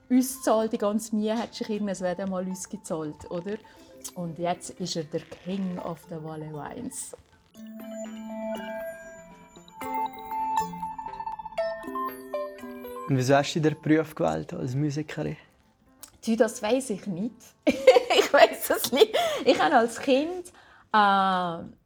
uns 0.09 0.41
zahlt, 0.41 0.71
die 0.71 0.77
ganze 0.77 1.13
Mühe 1.13 1.37
hat 1.37 1.53
sich 1.53 1.69
irgendwann 1.69 2.29
mal 2.29 2.47
uns 2.47 2.69
gezahlt, 2.69 3.29
oder? 3.29 3.57
Und 4.15 4.39
jetzt 4.39 4.69
ist 4.71 4.95
er 4.95 5.03
der 5.03 5.19
King 5.43 5.79
of 5.79 5.99
the 6.09 6.15
Valley 6.15 6.51
Wines. 6.53 7.13
Und 13.09 13.17
wieso 13.17 13.35
hast 13.35 13.53
du 13.53 13.59
den 13.59 13.75
Beruf 13.81 14.15
gewählt 14.15 14.53
als 14.53 14.75
Musikerin? 14.75 15.35
Du, 16.25 16.37
das 16.37 16.61
weiß 16.61 16.91
ich 16.91 17.05
nicht. 17.05 17.35
ich 17.65 18.31
weiß 18.31 18.69
es 18.69 18.93
nicht. 18.93 19.13
Ich 19.43 19.59
habe 19.59 19.75
als 19.75 19.99
Kind 19.99 20.53
äh, 20.93 21.80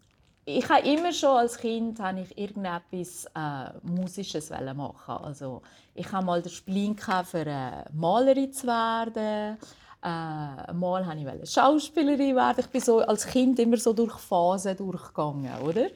ich 0.46 0.70
habe 0.70 0.88
immer 0.88 1.12
schon 1.12 1.38
als 1.38 1.58
Kind 1.58 2.00
habe 2.00 2.22
ich 2.22 2.38
irgendetwas 2.38 3.26
äh, 3.36 3.72
Musisches 3.82 4.52
machen. 4.52 5.24
Also 5.24 5.64
ich 5.96 6.12
habe 6.12 6.26
mal 6.26 6.42
den 6.42 6.52
Spleen 6.52 6.96
für 6.98 7.40
eine 7.40 7.86
Malerin 7.94 8.54
zu 8.54 8.68
werden. 8.68 9.58
Äh, 10.04 10.74
mal 10.74 11.06
wollte 11.08 11.40
ich 11.42 11.50
Schauspielerin 11.50 12.36
werden. 12.36 12.60
Ich 12.60 12.68
bin 12.68 12.82
so 12.82 13.00
als 13.00 13.26
Kind 13.26 13.58
immer 13.58 13.78
so 13.78 13.92
durch 13.92 14.14
Phasen 14.18 14.78
durchgegangen, 14.78 15.62
oder? 15.64 15.88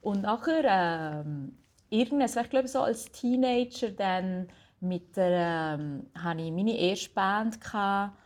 Und 0.00 0.22
nachher, 0.22 1.22
ähm, 1.24 1.56
irgendwas, 1.88 2.34
ich 2.34 2.50
glaube 2.50 2.66
so 2.66 2.80
als 2.80 3.04
Teenager, 3.12 3.90
dann 3.90 4.48
mit 4.80 5.16
der, 5.16 5.78
ähm, 5.78 6.10
hatte 6.18 6.42
ich 6.42 6.50
meine 6.50 6.76
erste 6.76 7.10
Band 7.10 7.60
gehabt 7.60 8.16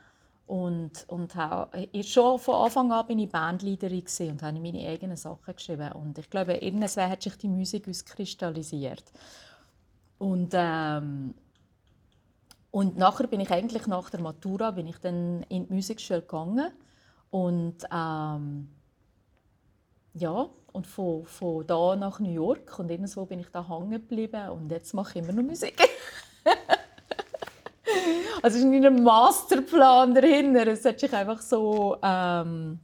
und, 0.46 1.04
und 1.08 1.36
auch, 1.36 1.68
schon 2.02 2.38
von 2.38 2.54
Anfang 2.54 2.92
an 2.92 3.06
bin 3.06 3.18
ich 3.18 3.28
Bandleaderin 3.28 4.04
und 4.30 4.42
habe 4.42 4.60
meine 4.60 4.86
eigenen 4.88 5.16
Sachen 5.16 5.54
geschrieben. 5.56 5.90
Und 5.92 6.18
ich 6.18 6.30
glaube, 6.30 6.54
irgendwann 6.54 7.10
hat 7.10 7.22
sich 7.22 7.36
die 7.36 7.48
Musik 7.48 7.88
auskristallisiert. 7.88 9.02
Und, 10.18 10.50
ähm, 10.52 11.34
und 12.70 12.96
nachher 12.96 13.26
bin 13.26 13.40
ich 13.40 13.50
eigentlich 13.50 13.88
nach 13.88 14.08
der 14.08 14.20
Matura 14.20 14.70
bin 14.70 14.86
ich 14.86 14.98
dann 14.98 15.42
in 15.48 15.66
die 15.66 15.74
Musikschule 15.74 16.20
gegangen 16.20 16.70
und 17.30 17.76
ähm, 17.92 18.68
ja 20.14 20.48
und 20.72 20.86
von, 20.86 21.24
von 21.24 21.66
da 21.66 21.96
nach 21.96 22.20
New 22.20 22.30
York 22.30 22.78
und 22.78 22.90
irgendwo 22.90 23.26
bin 23.26 23.40
ich 23.40 23.48
da 23.48 23.66
hängen 23.68 23.90
geblieben 23.90 24.48
und 24.50 24.70
jetzt 24.70 24.94
mache 24.94 25.18
ich 25.18 25.24
immer 25.24 25.32
noch 25.32 25.42
Musik. 25.42 25.76
also 28.46 28.58
es 28.58 28.64
ist 28.64 28.84
ein 28.84 29.02
Masterplan 29.02 30.14
dahinter. 30.14 30.68
Es 30.68 30.84
hat 30.84 31.00
sich 31.00 31.12
einfach 31.12 31.42
so 31.42 31.96
ähm, 32.00 32.78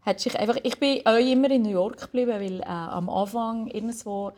hat 0.00 0.20
sich 0.20 0.38
einfach, 0.38 0.56
ich 0.62 0.80
bin 0.80 1.04
auch 1.04 1.18
immer 1.18 1.50
in 1.50 1.62
New 1.62 1.70
York 1.70 2.00
geblieben, 2.00 2.30
weil 2.30 2.60
äh, 2.60 2.64
am 2.64 3.10
Anfang 3.10 3.66
irgendwo 3.66 4.32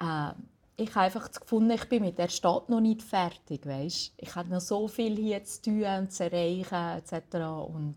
äh, 0.00 0.30
ich 0.78 0.96
einfach 0.96 1.30
gefunden, 1.30 1.72
ich 1.72 1.84
bin 1.90 2.04
mit 2.04 2.16
der 2.16 2.28
Stadt 2.28 2.70
noch 2.70 2.80
nicht 2.80 3.02
fertig, 3.02 3.66
weißt? 3.66 4.14
Ich 4.16 4.34
habe 4.34 4.48
noch 4.48 4.62
so 4.62 4.88
viel 4.88 5.14
hier 5.14 5.44
zu 5.44 5.60
tun 5.60 5.84
und 5.84 6.10
zu 6.10 6.24
erreichen 6.24 6.98
etc. 6.98 7.34
Und, 7.66 7.96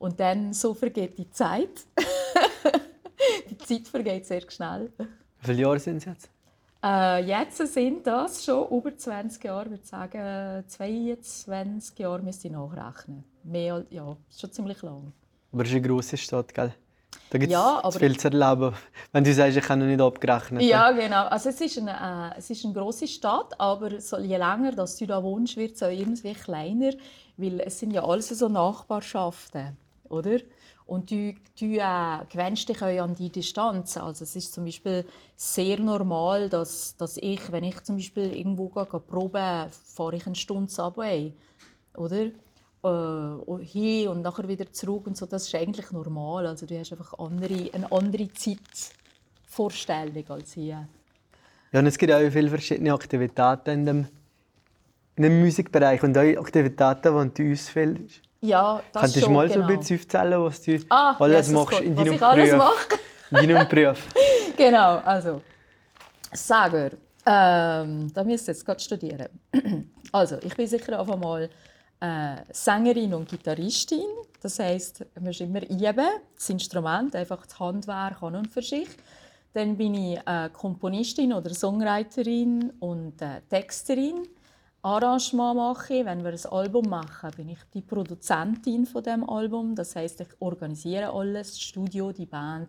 und 0.00 0.18
dann 0.18 0.52
so 0.52 0.74
vergeht 0.74 1.18
die 1.18 1.30
Zeit. 1.30 1.86
die 3.48 3.58
Zeit 3.58 3.86
vergeht 3.86 4.26
sehr 4.26 4.42
schnell. 4.50 4.90
Wie 4.98 5.46
viele 5.46 5.62
Jahre 5.62 5.78
sind 5.78 5.98
es 5.98 6.04
jetzt? 6.04 6.31
Äh, 6.84 7.24
jetzt 7.24 7.58
sind 7.58 8.06
das 8.06 8.44
schon 8.44 8.68
über 8.70 8.96
20 8.96 9.44
Jahre, 9.44 9.64
ich 9.66 9.70
würde 9.70 9.86
sagen 9.86 10.64
22 10.66 11.98
Jahre 11.98 12.22
müsste 12.22 12.48
ich 12.48 12.52
nachrechnen. 12.52 13.24
Mehr, 13.44 13.84
ja, 13.90 14.16
schon 14.36 14.52
ziemlich 14.52 14.82
lang. 14.82 15.12
Aber 15.52 15.62
es 15.62 15.68
ist 15.68 15.76
eine 15.76 15.86
grosse 15.86 16.16
Stadt, 16.16 16.52
gell? 16.52 16.74
Da 17.30 17.38
gibt 17.38 17.52
es 17.52 17.58
ja, 17.58 17.90
viel 17.90 18.18
zu 18.18 18.28
erleben. 18.28 18.74
Wenn 19.12 19.24
du 19.24 19.32
sagst, 19.32 19.56
ich 19.56 19.68
habe 19.68 19.80
noch 19.80 19.86
nicht 19.86 20.00
abgerechnet. 20.00 20.62
Ja, 20.62 20.90
genau. 20.90 21.26
Also 21.26 21.50
es 21.50 21.60
ist 21.60 21.78
eine, 21.78 22.34
äh, 22.34 22.38
es 22.38 22.50
ist 22.50 22.64
eine 22.64 22.74
grosse 22.74 23.06
Stadt, 23.06 23.58
aber 23.58 24.00
so, 24.00 24.18
je 24.18 24.36
länger 24.36 24.72
dass 24.72 24.96
du 24.96 25.06
da 25.06 25.22
wohnst, 25.22 25.56
wird 25.56 25.76
es 25.76 25.82
auch 25.82 25.88
irgendwie 25.88 26.34
kleiner, 26.34 26.92
weil 27.36 27.60
es 27.60 27.78
sind 27.78 27.92
ja 27.92 28.04
alles 28.04 28.28
so 28.28 28.48
Nachbarschaften, 28.48 29.76
oder? 30.08 30.38
Und 30.92 31.10
du, 31.10 31.34
du 31.58 31.66
äh, 31.76 32.18
gewöhnst 32.28 32.68
dich 32.68 32.82
auch 32.82 33.02
an 33.02 33.14
die 33.14 33.30
Distanz. 33.30 33.96
Also 33.96 34.24
es 34.24 34.36
ist 34.36 34.52
zum 34.52 34.66
Beispiel 34.66 35.06
sehr 35.36 35.80
normal, 35.80 36.50
dass, 36.50 36.94
dass 36.98 37.16
ich, 37.16 37.50
wenn 37.50 37.64
ich 37.64 37.82
zum 37.82 37.96
Beispiel 37.96 38.36
irgendwo 38.36 38.68
gehe, 38.68 38.84
gehe 38.84 39.00
probe, 39.00 39.70
fahre 39.70 40.16
ich 40.16 40.26
eine 40.26 40.34
Stunde 40.34 40.70
Subway, 40.70 41.32
oder? 41.96 42.26
äh, 42.84 43.64
hin 43.64 44.08
und 44.08 44.20
nachher 44.22 44.46
wieder 44.48 44.70
zurück 44.70 45.06
und 45.06 45.16
so, 45.16 45.24
das 45.24 45.46
ist 45.46 45.54
eigentlich 45.54 45.90
normal. 45.92 46.46
Also 46.46 46.66
du 46.66 46.78
hast 46.78 46.92
einfach 46.92 47.18
andere, 47.18 47.70
eine 47.72 47.90
andere 47.90 48.28
Zeitvorstellung 48.34 50.28
als 50.28 50.52
hier. 50.52 50.88
Ja, 51.72 51.80
und 51.80 51.86
es 51.86 51.96
gibt 51.96 52.12
auch 52.12 52.30
viele 52.30 52.50
verschiedene 52.50 52.92
Aktivitäten 52.92 53.70
in 53.70 53.86
dem, 53.86 54.08
in 55.16 55.22
dem 55.22 55.40
Musikbereich 55.40 56.02
und 56.02 56.18
auch 56.18 56.40
Aktivitäten, 56.40 57.32
die 57.34 57.44
du 57.44 57.52
ausfällst. 57.52 58.20
Ja, 58.44 58.82
das 58.92 59.02
Könntest 59.02 59.24
schon, 59.24 59.32
du 59.32 59.38
mal 59.38 59.48
genau. 59.48 59.66
so 59.66 59.72
ein 59.72 59.78
bisschen 59.78 59.98
aufzählen, 60.00 60.42
was 60.42 60.62
du 60.62 60.78
ah, 60.88 61.16
alles 61.18 61.46
Jesus 61.46 61.52
machst 61.52 61.70
Gott, 61.70 61.80
in 61.80 61.96
was 61.96 62.04
deinem 62.04 62.14
ich 62.14 62.22
alles 62.22 62.50
Beruf? 62.50 62.88
mache? 63.30 63.42
In 63.42 63.48
deinem 63.48 63.68
Beruf. 63.68 64.08
genau, 64.56 64.96
also 64.98 65.42
Sager. 66.32 66.90
Ähm, 67.24 68.12
da 68.12 68.24
müsst 68.24 68.48
ihr 68.48 68.52
jetzt 68.52 68.66
gerade 68.66 68.80
studieren. 68.80 69.28
also, 70.12 70.38
ich 70.42 70.56
bin 70.56 70.66
sicher 70.66 70.98
auf 70.98 71.08
einmal 71.08 71.48
äh, 72.00 72.36
Sängerin 72.50 73.14
und 73.14 73.28
Gitarristin. 73.28 74.08
Das 74.40 74.58
heißt, 74.58 75.06
man 75.14 75.24
muss 75.26 75.40
immer 75.40 75.62
üben, 75.62 76.08
das 76.34 76.50
Instrument, 76.50 77.14
einfach 77.14 77.46
das 77.46 77.60
Handwerk 77.60 78.20
an 78.24 78.34
und 78.34 78.48
für 78.48 78.62
sich. 78.62 78.88
Dann 79.52 79.76
bin 79.76 79.94
ich 79.94 80.18
äh, 80.26 80.50
Komponistin 80.52 81.32
oder 81.32 81.54
Songwriterin 81.54 82.72
und 82.80 83.22
äh, 83.22 83.40
Texterin. 83.48 84.26
Arrangement 84.82 85.56
mache. 85.56 86.04
Wenn 86.04 86.24
wir 86.24 86.32
ein 86.32 86.46
Album 86.52 86.88
machen, 86.88 87.30
bin 87.36 87.48
ich 87.50 87.60
die 87.72 87.82
Produzentin 87.82 88.84
von 88.84 89.02
dem 89.02 89.28
Album. 89.28 89.74
Das 89.76 89.94
heißt, 89.94 90.20
ich 90.20 90.28
organisiere 90.40 91.12
alles, 91.12 91.50
das 91.50 91.60
Studio, 91.60 92.10
die 92.12 92.26
Band, 92.26 92.68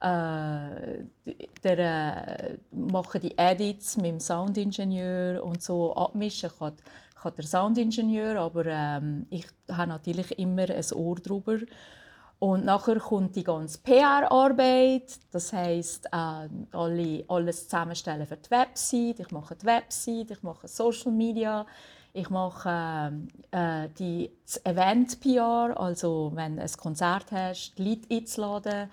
äh, 0.00 1.04
der, 1.64 1.78
äh, 1.78 2.58
mache 2.70 3.18
die 3.18 3.36
Edits 3.36 3.96
mit 3.96 4.06
dem 4.06 4.20
Soundingenieur 4.20 5.42
und 5.42 5.60
so 5.60 5.94
abmischen. 5.96 6.50
Ich 6.50 7.24
habe 7.24 7.36
den 7.36 7.46
Soundingenieur, 7.46 8.36
aber 8.38 8.66
ähm, 8.66 9.26
ich 9.30 9.46
habe 9.68 9.88
natürlich 9.88 10.38
immer 10.38 10.70
ein 10.70 10.92
Ohr 10.94 11.16
drüber. 11.16 11.58
Und 12.40 12.64
nachher 12.64 13.00
kommt 13.00 13.34
die 13.34 13.42
ganze 13.42 13.78
PR-Arbeit, 13.78 15.18
das 15.32 15.52
heisst, 15.52 16.06
äh, 16.06 16.48
alle, 16.72 17.24
alles 17.26 17.64
zusammenstellen 17.64 18.26
für 18.26 18.36
die 18.36 18.50
Website. 18.50 19.20
Ich 19.20 19.30
mache 19.32 19.56
die 19.56 19.66
Website, 19.66 20.30
ich 20.30 20.42
mache 20.44 20.68
Social 20.68 21.10
Media, 21.10 21.66
ich 22.12 22.30
mache 22.30 23.12
äh, 23.50 23.88
die 23.98 24.30
Event-PR, 24.62 25.74
also 25.76 26.30
wenn 26.34 26.56
du 26.56 26.62
ein 26.62 26.72
Konzert 26.76 27.32
hast, 27.32 27.76
die 27.76 27.88
Leute 27.88 28.14
einzuladen 28.14 28.90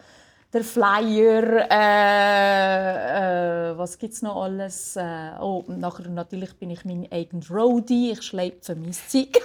der 0.56 0.64
Flyer, 0.64 1.70
äh, 1.70 3.72
äh, 3.72 3.78
was 3.78 3.98
gibt 3.98 4.14
es 4.14 4.22
noch 4.22 4.42
alles? 4.42 4.96
Äh, 4.96 5.32
oh, 5.42 5.66
nachher 5.68 6.08
natürlich 6.08 6.56
bin 6.56 6.70
ich 6.70 6.86
mein 6.86 7.12
eigener 7.12 7.44
Roadie, 7.52 8.14
ich 8.14 8.22
schleppe 8.22 8.74
mein 8.76 8.94
Zeug. 8.94 9.38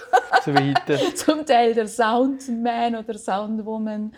so. 0.45 0.53
Zum 1.17 1.45
Teil 1.45 1.75
der 1.75 1.89
Soundman 1.89 2.95
oder 2.95 3.19
Soundwoman. 3.19 4.13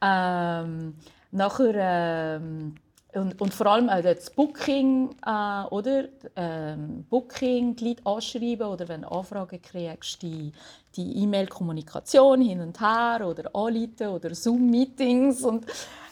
Ähm, 0.00 0.94
nachher 1.32 2.36
ähm, 2.36 2.76
und, 3.12 3.40
und, 3.40 3.52
vor 3.52 3.66
allem 3.66 3.88
auch 3.88 4.02
das 4.02 4.30
Booking, 4.30 5.16
äh, 5.26 5.64
oder? 5.70 6.04
Ähm, 6.36 7.04
Booking, 7.10 7.74
die 7.74 7.88
Leute 7.88 8.06
anschreiben 8.06 8.68
oder 8.68 8.86
wenn 8.86 9.02
du 9.02 9.08
Anfragen 9.08 9.60
kriegst, 9.60 10.22
die 10.22 10.52
die 10.94 11.24
E-Mail-Kommunikation 11.24 12.40
hin 12.40 12.60
und 12.60 12.80
her 12.80 13.26
oder 13.26 13.50
anrufen 13.54 14.06
oder 14.08 14.34
Zoom-Meetings 14.34 15.42
und 15.42 15.66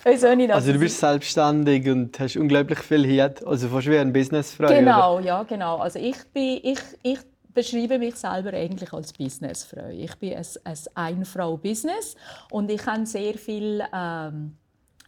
also 0.05 0.73
du 0.73 0.79
bist 0.79 1.01
selbstständig 1.01 1.89
und 1.89 2.19
hast 2.21 2.37
unglaublich 2.37 2.79
viel 2.81 3.07
Hit, 3.07 3.45
also 3.47 3.69
fast 3.69 3.87
wie 3.87 3.99
ein 3.99 4.13
Businessfrau. 4.13 4.69
Genau, 4.69 5.17
oder? 5.17 5.25
ja, 5.25 5.43
genau. 5.45 5.79
Also 5.79 5.99
ich, 5.99 6.17
bin, 6.33 6.61
ich, 6.63 6.79
ich 7.03 7.19
beschreibe 7.55 7.99
mich 7.99 8.17
selber 8.17 8.53
eigentlich 8.53 8.93
als 8.93 9.13
Businessfrau. 9.13 9.89
Ich 9.91 10.15
bin 10.17 10.35
ein, 10.35 10.45
ein 10.65 10.79
Ein-Frau-Business 10.95 12.17
und 12.51 12.71
ich 12.71 12.85
habe 12.85 13.07
sehr 13.07 13.35
viel, 13.35 13.83
ähm, 13.95 14.57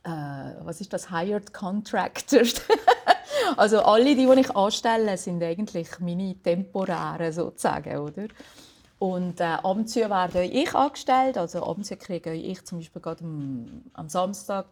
äh, 0.03 0.11
was 0.63 0.81
ist 0.81 0.93
das, 0.93 1.11
Hired 1.11 1.53
Contractors. 1.53 2.55
also 3.57 3.83
alle, 3.83 4.15
die, 4.15 4.27
die 4.27 4.41
ich 4.41 4.57
anstelle, 4.57 5.19
sind 5.19 5.43
eigentlich 5.43 5.89
meine 6.01 6.35
temporären 6.43 7.33
sozusagen, 7.33 7.99
oder? 7.99 8.29
Und 8.99 9.41
äh, 9.41 9.45
Abendschule 9.63 10.09
werde 10.09 10.45
ich 10.45 10.75
angestellt. 10.75 11.37
Also 11.37 11.63
Abendschule 11.63 11.99
kriege 11.99 12.33
ich 12.33 12.65
zum 12.65 12.79
Beispiel 12.79 13.03
gerade 13.03 13.25
am, 13.25 13.83
am 13.93 14.09
Samstag 14.09 14.67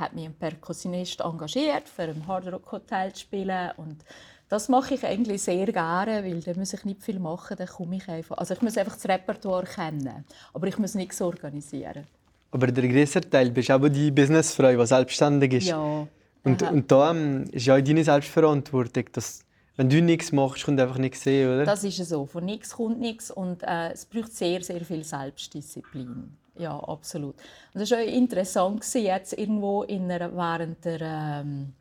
hat 0.00 0.14
mich 0.14 0.24
ein 0.24 0.34
Perkussionist 0.34 1.20
engagiert, 1.20 1.88
für 1.88 2.02
ein 2.02 2.26
Hard 2.26 2.52
Rock 2.52 2.72
Hotel 2.72 3.12
zu 3.12 3.20
spielen 3.20 3.70
und 3.76 4.04
das 4.48 4.68
mache 4.68 4.94
ich 4.94 5.06
eigentlich 5.06 5.42
sehr 5.42 5.66
gerne, 5.66 6.24
weil 6.24 6.40
da 6.40 6.52
muss 6.54 6.72
ich 6.72 6.84
nicht 6.84 7.04
viel 7.04 7.20
machen, 7.20 7.56
dann 7.56 7.68
komme 7.68 7.96
ich 7.96 8.08
einfach. 8.08 8.36
Also 8.38 8.54
ich 8.54 8.62
muss 8.62 8.76
einfach 8.76 8.96
das 8.96 9.08
Repertoire 9.08 9.64
kennen, 9.64 10.24
aber 10.52 10.66
ich 10.66 10.76
muss 10.76 10.94
nichts 10.94 11.22
organisieren. 11.22 12.04
Aber 12.50 12.66
der 12.66 12.88
größere 12.88 13.30
Teil 13.30 13.50
bist 13.52 13.70
aber 13.70 13.88
die 13.88 14.10
Businessfrau, 14.10 14.72
die 14.72 14.86
selbstständig 14.86 15.52
ist. 15.52 15.68
Ja. 15.68 16.08
Und, 16.42 16.62
und 16.62 16.90
da 16.90 17.12
ähm, 17.12 17.44
ist 17.52 17.66
ja 17.66 17.80
deine 17.80 18.02
Selbstverantwortung, 18.02 19.04
dass 19.12 19.44
wenn 19.76 19.88
du 19.88 20.02
nichts 20.02 20.32
machst, 20.32 20.64
kommt 20.64 20.80
einfach 20.80 20.98
nichts 20.98 21.22
sehen, 21.22 21.48
oder? 21.48 21.64
Das 21.64 21.84
ist 21.84 21.96
so. 21.96 22.26
Von 22.26 22.44
nichts 22.44 22.70
kommt 22.70 22.98
nichts 22.98 23.30
und 23.30 23.62
äh, 23.62 23.92
es 23.92 24.04
braucht 24.04 24.34
sehr, 24.34 24.62
sehr 24.62 24.84
viel 24.84 25.04
Selbstdisziplin. 25.04 26.36
Ja, 26.60 26.78
absolut. 26.78 27.36
Und 27.72 27.80
das 27.80 27.90
war 27.90 28.02
interessant 28.02 28.84
jetzt 28.92 29.32
irgendwo 29.32 29.82
einer, 29.84 30.30
während 30.36 30.84
der, 30.84 31.00
ähm, 31.00 31.72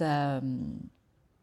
ähm, 0.00 0.90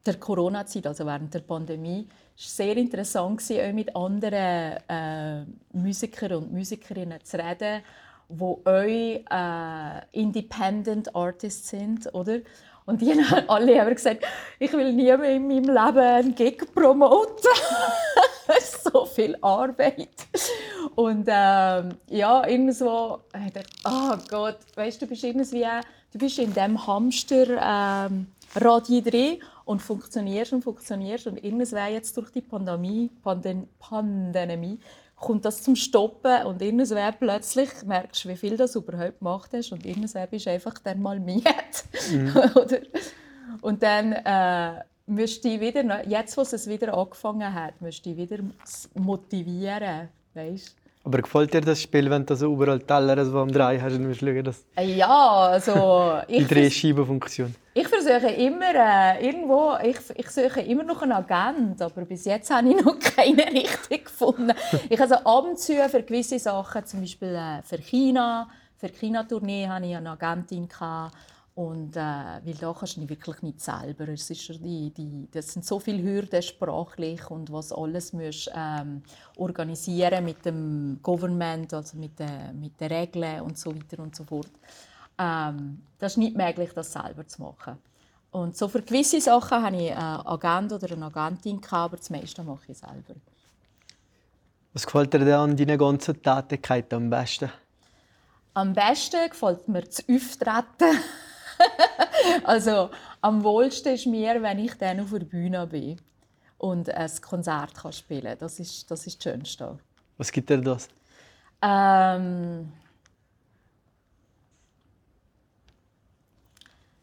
der 0.03 0.15
Corona-Zeit, 0.15 0.88
also 0.88 1.05
während 1.05 1.32
der 1.36 1.41
Pandemie, 1.41 2.08
es 2.36 2.58
war 2.58 2.65
sehr 2.65 2.77
interessant 2.77 3.44
auch 3.44 3.74
mit 3.74 3.96
anderen 3.96 4.77
äh, 4.89 5.46
Musikern 5.72 6.34
und 6.34 6.51
Musikerinnen 6.51 7.24
zu 7.24 7.38
reden, 7.38 7.84
die 8.27 8.44
auch 8.44 8.65
äh, 8.65 10.20
Independent 10.20 11.15
Artists 11.15 11.70
sind, 11.70 12.12
oder? 12.15 12.39
Und 12.88 13.01
die 13.01 13.13
haben 13.29 13.48
alle 13.50 13.79
haben 13.79 13.94
gesagt, 13.94 14.25
ich 14.58 14.74
will 14.74 14.94
nie 14.94 15.15
mehr 15.15 15.36
in 15.36 15.48
meinem 15.48 15.65
Leben 15.65 16.00
einen 16.00 16.34
Gig 16.34 16.74
promoten. 16.74 17.51
so 18.84 19.05
viel 19.05 19.38
Arbeit. 19.41 20.10
Und 20.96 21.28
ähm, 21.28 21.90
ja, 22.10 22.48
irgendwo, 22.48 23.20
ich 23.46 23.54
dachte, 23.54 23.70
oh 23.86 24.18
Gott, 24.30 24.60
weißt 24.75 25.02
du, 25.02 25.06
du 25.06 25.10
bist 25.10 25.24
irgendwie 25.24 25.68
du 26.12 26.20
bist 26.20 26.40
in 26.40 26.54
dem 26.54 26.88
Hamsterrad 26.88 28.10
ähm, 28.10 29.04
drin 29.04 29.40
und 29.66 29.82
funktionierst 29.82 30.54
und 30.54 30.64
funktionierst 30.64 31.28
und 31.28 31.44
irgendwann 31.44 31.92
jetzt 31.92 32.16
durch 32.16 32.32
die 32.32 32.42
Pandemie, 32.42 33.12
Pandem 33.22 33.68
Pandemie 33.80 34.80
kommt 35.18 35.44
das 35.44 35.64
zum 35.64 35.75
Stoppen 35.75 36.46
und 36.46 36.62
irgendwann 36.62 37.14
plötzlich 37.20 37.70
merkst 37.86 38.25
du, 38.25 38.30
wie 38.30 38.36
viel 38.36 38.58
du 38.58 38.66
überhaupt 38.66 39.20
gemacht 39.20 39.52
hast 39.54 39.72
und 39.72 39.86
irgendwann 39.86 40.30
bist 40.30 40.46
du 40.46 40.52
einfach 40.52 40.78
dann 40.80 41.02
mal 41.02 41.20
müde. 41.20 41.52
Mhm. 42.12 42.34
und 43.62 43.84
dann 43.84 44.14
äh, 44.14 44.84
müsst 45.08 45.44
wieder, 45.44 46.08
jetzt, 46.08 46.38
wo 46.38 46.42
es 46.42 46.68
wieder 46.68 46.98
angefangen 46.98 47.54
hat, 47.54 47.82
musst 47.82 48.06
du 48.06 48.14
dich 48.14 48.30
wieder 48.30 48.44
motivieren, 48.94 50.10
weißt? 50.34 50.75
Aber 51.06 51.22
gefällt 51.22 51.54
dir 51.54 51.62
das 51.62 51.80
Spiel, 51.84 52.10
wenn 52.10 52.26
du 52.26 52.36
so 52.36 52.52
überall 52.52 52.80
Teller 52.80 53.24
so 53.24 53.38
am 53.38 53.52
Drei 53.52 53.80
hast 53.80 53.94
und 53.94 54.16
schauen, 54.16 54.44
dass 54.44 54.66
ja, 54.82 55.08
also 55.08 56.20
die 56.28 56.48
Drehscheibenfunktion? 56.48 57.54
Ich 57.76 57.88
versuche 57.88 58.32
immer 58.34 58.74
äh, 58.74 59.24
irgendwo, 59.24 59.76
ich, 59.84 59.98
ich 60.16 60.30
suche 60.32 60.62
immer 60.62 60.84
noch 60.84 61.04
einen 61.04 61.12
Agent, 61.12 61.80
aber 61.80 62.06
bis 62.06 62.26
jetzt 62.26 62.50
habe 62.50 62.70
ich 62.70 62.76
noch 62.84 62.98
keine 62.98 63.46
richtig 63.52 64.06
gefunden. 64.06 64.52
ich 64.90 65.00
also 65.00 65.16
ab 65.16 65.44
und 65.44 65.60
zu 65.60 65.74
für 65.90 66.02
gewisse 66.02 66.40
Sachen, 66.40 66.84
zum 66.88 67.02
Beispiel 67.02 67.36
äh, 67.36 67.62
für 67.62 67.78
China, 67.78 68.50
für 68.76 68.88
die 68.88 68.98
China-Tournee 68.98 69.68
hatte 69.68 69.86
ich 69.86 69.96
eine 69.96 70.10
Agentin 70.10 70.68
gehabt, 70.68 71.16
und 71.56 71.96
äh, 71.96 72.00
weil 72.00 72.54
da 72.60 72.74
kannst 72.78 72.98
du 72.98 73.00
nicht 73.00 73.10
wirklich 73.10 73.42
nicht 73.42 73.62
selber. 73.62 74.10
Es 74.10 74.30
ist 74.30 74.50
die, 74.50 74.92
die, 74.92 75.28
das 75.32 75.54
sind 75.54 75.66
so 75.66 75.80
viele 75.80 76.04
Hürden 76.04 76.42
sprachlich 76.42 77.32
und 77.32 77.50
was 77.50 77.72
alles 77.72 78.12
musst, 78.12 78.52
ähm, 78.54 79.02
organisieren 79.38 80.26
mit 80.26 80.46
dem 80.46 81.00
Government, 81.02 81.74
also 81.74 81.98
mit 81.98 82.20
den, 82.20 82.60
mit 82.60 82.80
den 82.80 82.92
Regeln 82.92 83.40
und 83.40 83.58
so 83.58 83.74
weiter 83.74 84.04
und 84.04 84.14
so 84.14 84.26
fort. 84.26 84.52
Ähm, 85.18 85.82
das 85.98 86.14
ist 86.14 86.18
nicht 86.18 86.36
möglich, 86.36 86.72
das 86.76 86.92
selber 86.92 87.26
zu 87.26 87.42
machen. 87.42 87.78
Und 88.32 88.58
so 88.58 88.68
für 88.68 88.82
gewisse 88.82 89.22
Sachen 89.22 89.64
habe 89.64 89.78
ich 89.78 89.96
einen 89.96 90.28
Agent 90.28 90.74
oder 90.74 90.92
eine 90.92 91.06
Agentin, 91.06 91.62
aber 91.72 91.96
das 91.96 92.10
meiste 92.10 92.44
mache 92.44 92.70
ich 92.74 92.78
selber. 92.78 93.16
Was 94.74 94.86
gefällt 94.86 95.14
dir 95.14 95.20
denn 95.20 95.34
an 95.36 95.56
deinen 95.56 95.78
ganzen 95.78 96.22
Tätigkeiten 96.22 96.96
am 96.96 97.10
besten? 97.10 97.50
Am 98.56 98.74
besten 98.74 99.30
gefällt 99.30 99.70
mir 99.70 99.84
das 99.84 100.04
Auftreten. 100.10 101.00
also 102.44 102.90
am 103.22 103.44
wohlsten 103.44 103.94
ist 103.94 104.06
mir, 104.06 104.42
wenn 104.42 104.60
ich 104.60 104.74
dann 104.76 105.00
auf 105.00 105.12
der 105.12 105.20
Bühne 105.20 105.66
bin 105.68 106.00
und 106.58 106.90
ein 106.90 107.12
Konzert 107.22 107.74
kann 107.74 107.94
spielen 107.94 108.24
kann. 108.24 108.38
Das 108.40 108.60
ist, 108.60 108.90
das 108.90 109.08
ist 109.08 109.18
das 109.18 109.24
Schönste. 109.24 109.80
Was 110.18 110.32
gibt 110.32 110.50
dir 110.50 110.62
das? 110.62 110.88
Ähm, 111.62 112.72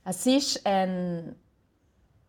es 0.04 0.26
ist, 0.26 0.66
ein, 0.66 1.34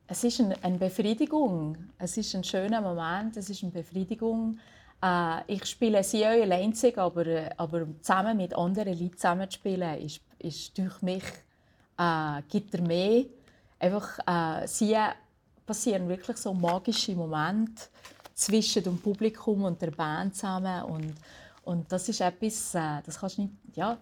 es 0.08 0.24
ist 0.24 0.42
eine 0.42 0.78
Befriedigung. 0.78 1.78
Es 1.98 2.18
ist 2.18 2.36
ein 2.36 2.44
schöner 2.44 2.82
Moment. 2.82 3.38
Es 3.38 3.50
ist 3.50 3.64
eine 3.64 3.72
Befriedigung. 3.72 4.60
Äh, 5.02 5.42
ich 5.48 5.66
spiele 5.66 6.04
sehr 6.04 6.30
allein, 6.30 6.74
aber, 6.96 7.52
aber 7.58 7.88
zusammen 8.02 8.38
mit 8.38 8.54
anderen 8.56 8.98
Leuten 8.98 9.18
zusammen 9.18 9.50
zu 9.50 9.56
spielen, 9.60 10.00
ist, 10.00 10.22
ist 10.40 10.78
durch 10.78 11.02
mich 11.02 11.24
äh, 11.98 12.42
gibt 12.50 12.74
er 12.74 12.82
mehr. 12.82 13.26
Einfach, 13.80 14.20
äh, 14.26 14.68
sie 14.68 14.96
passieren 15.66 16.08
wirklich 16.08 16.38
so 16.38 16.54
magische 16.54 17.16
Momente 17.16 17.84
zwischen 18.34 18.84
dem 18.84 18.98
Publikum 18.98 19.64
und 19.64 19.82
der 19.82 19.92
Band 19.92 20.36
zusammen 20.36 20.84
und, 20.84 21.14
und 21.64 21.92
das 21.92 22.10
ist 22.10 22.22
etwas, 22.22 22.76
äh, 22.76 23.02
das 23.06 23.20
kannst 23.20 23.38
du 23.38 23.44
nicht, 23.44 23.54
ja, 23.76 23.98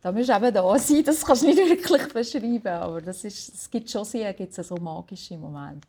da 0.00 0.12
musst 0.12 0.28
du 0.28 0.34
eben 0.34 0.52
da 0.52 0.78
sein, 0.78 1.04
das 1.04 1.24
kannst 1.24 1.42
du 1.42 1.46
nicht 1.46 1.58
wirklich 1.58 2.12
beschreiben, 2.12 2.66
aber 2.66 3.00
das 3.00 3.24
ist, 3.24 3.54
es 3.54 3.70
gibt 3.70 3.90
schon 3.90 4.04
sehr, 4.04 4.32
gibt 4.34 4.56
es 4.56 4.68
so 4.68 4.76
magische 4.76 5.38
Momente. 5.38 5.88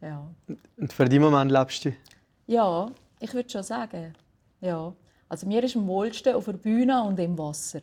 Ja. 0.00 0.26
Und 0.76 0.92
für 0.92 1.04
diesen 1.06 1.22
Moment 1.22 1.50
lebst 1.50 1.84
du? 1.84 1.92
Ja, 2.46 2.90
ich 3.20 3.32
würde 3.32 3.48
schon 3.48 3.62
sagen, 3.62 4.14
ja. 4.60 4.92
Also 5.28 5.46
mir 5.46 5.62
ist 5.64 5.76
am 5.76 5.86
wohlsten 5.86 6.34
auf 6.34 6.44
der 6.44 6.52
Bühne 6.52 7.02
und 7.02 7.18
im 7.18 7.36
Wasser. 7.38 7.80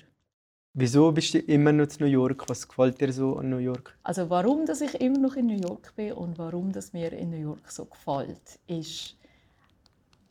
Wieso 0.73 1.11
bist 1.11 1.33
du 1.33 1.39
immer 1.39 1.73
noch 1.73 1.87
in 1.87 1.97
New 1.99 2.05
York? 2.05 2.47
Was 2.47 2.65
gefällt 2.65 3.01
dir 3.01 3.11
so 3.11 3.35
an 3.35 3.49
New 3.49 3.57
York? 3.57 3.97
Also 4.03 4.29
warum, 4.29 4.65
dass 4.65 4.79
ich 4.79 4.93
immer 5.01 5.17
noch 5.17 5.35
in 5.35 5.47
New 5.47 5.59
York 5.59 5.93
bin 5.97 6.13
und 6.13 6.37
warum, 6.37 6.71
dass 6.71 6.93
mir 6.93 7.11
in 7.11 7.31
New 7.31 7.41
York 7.41 7.69
so 7.69 7.83
gefällt, 7.83 8.57
ist 8.67 9.17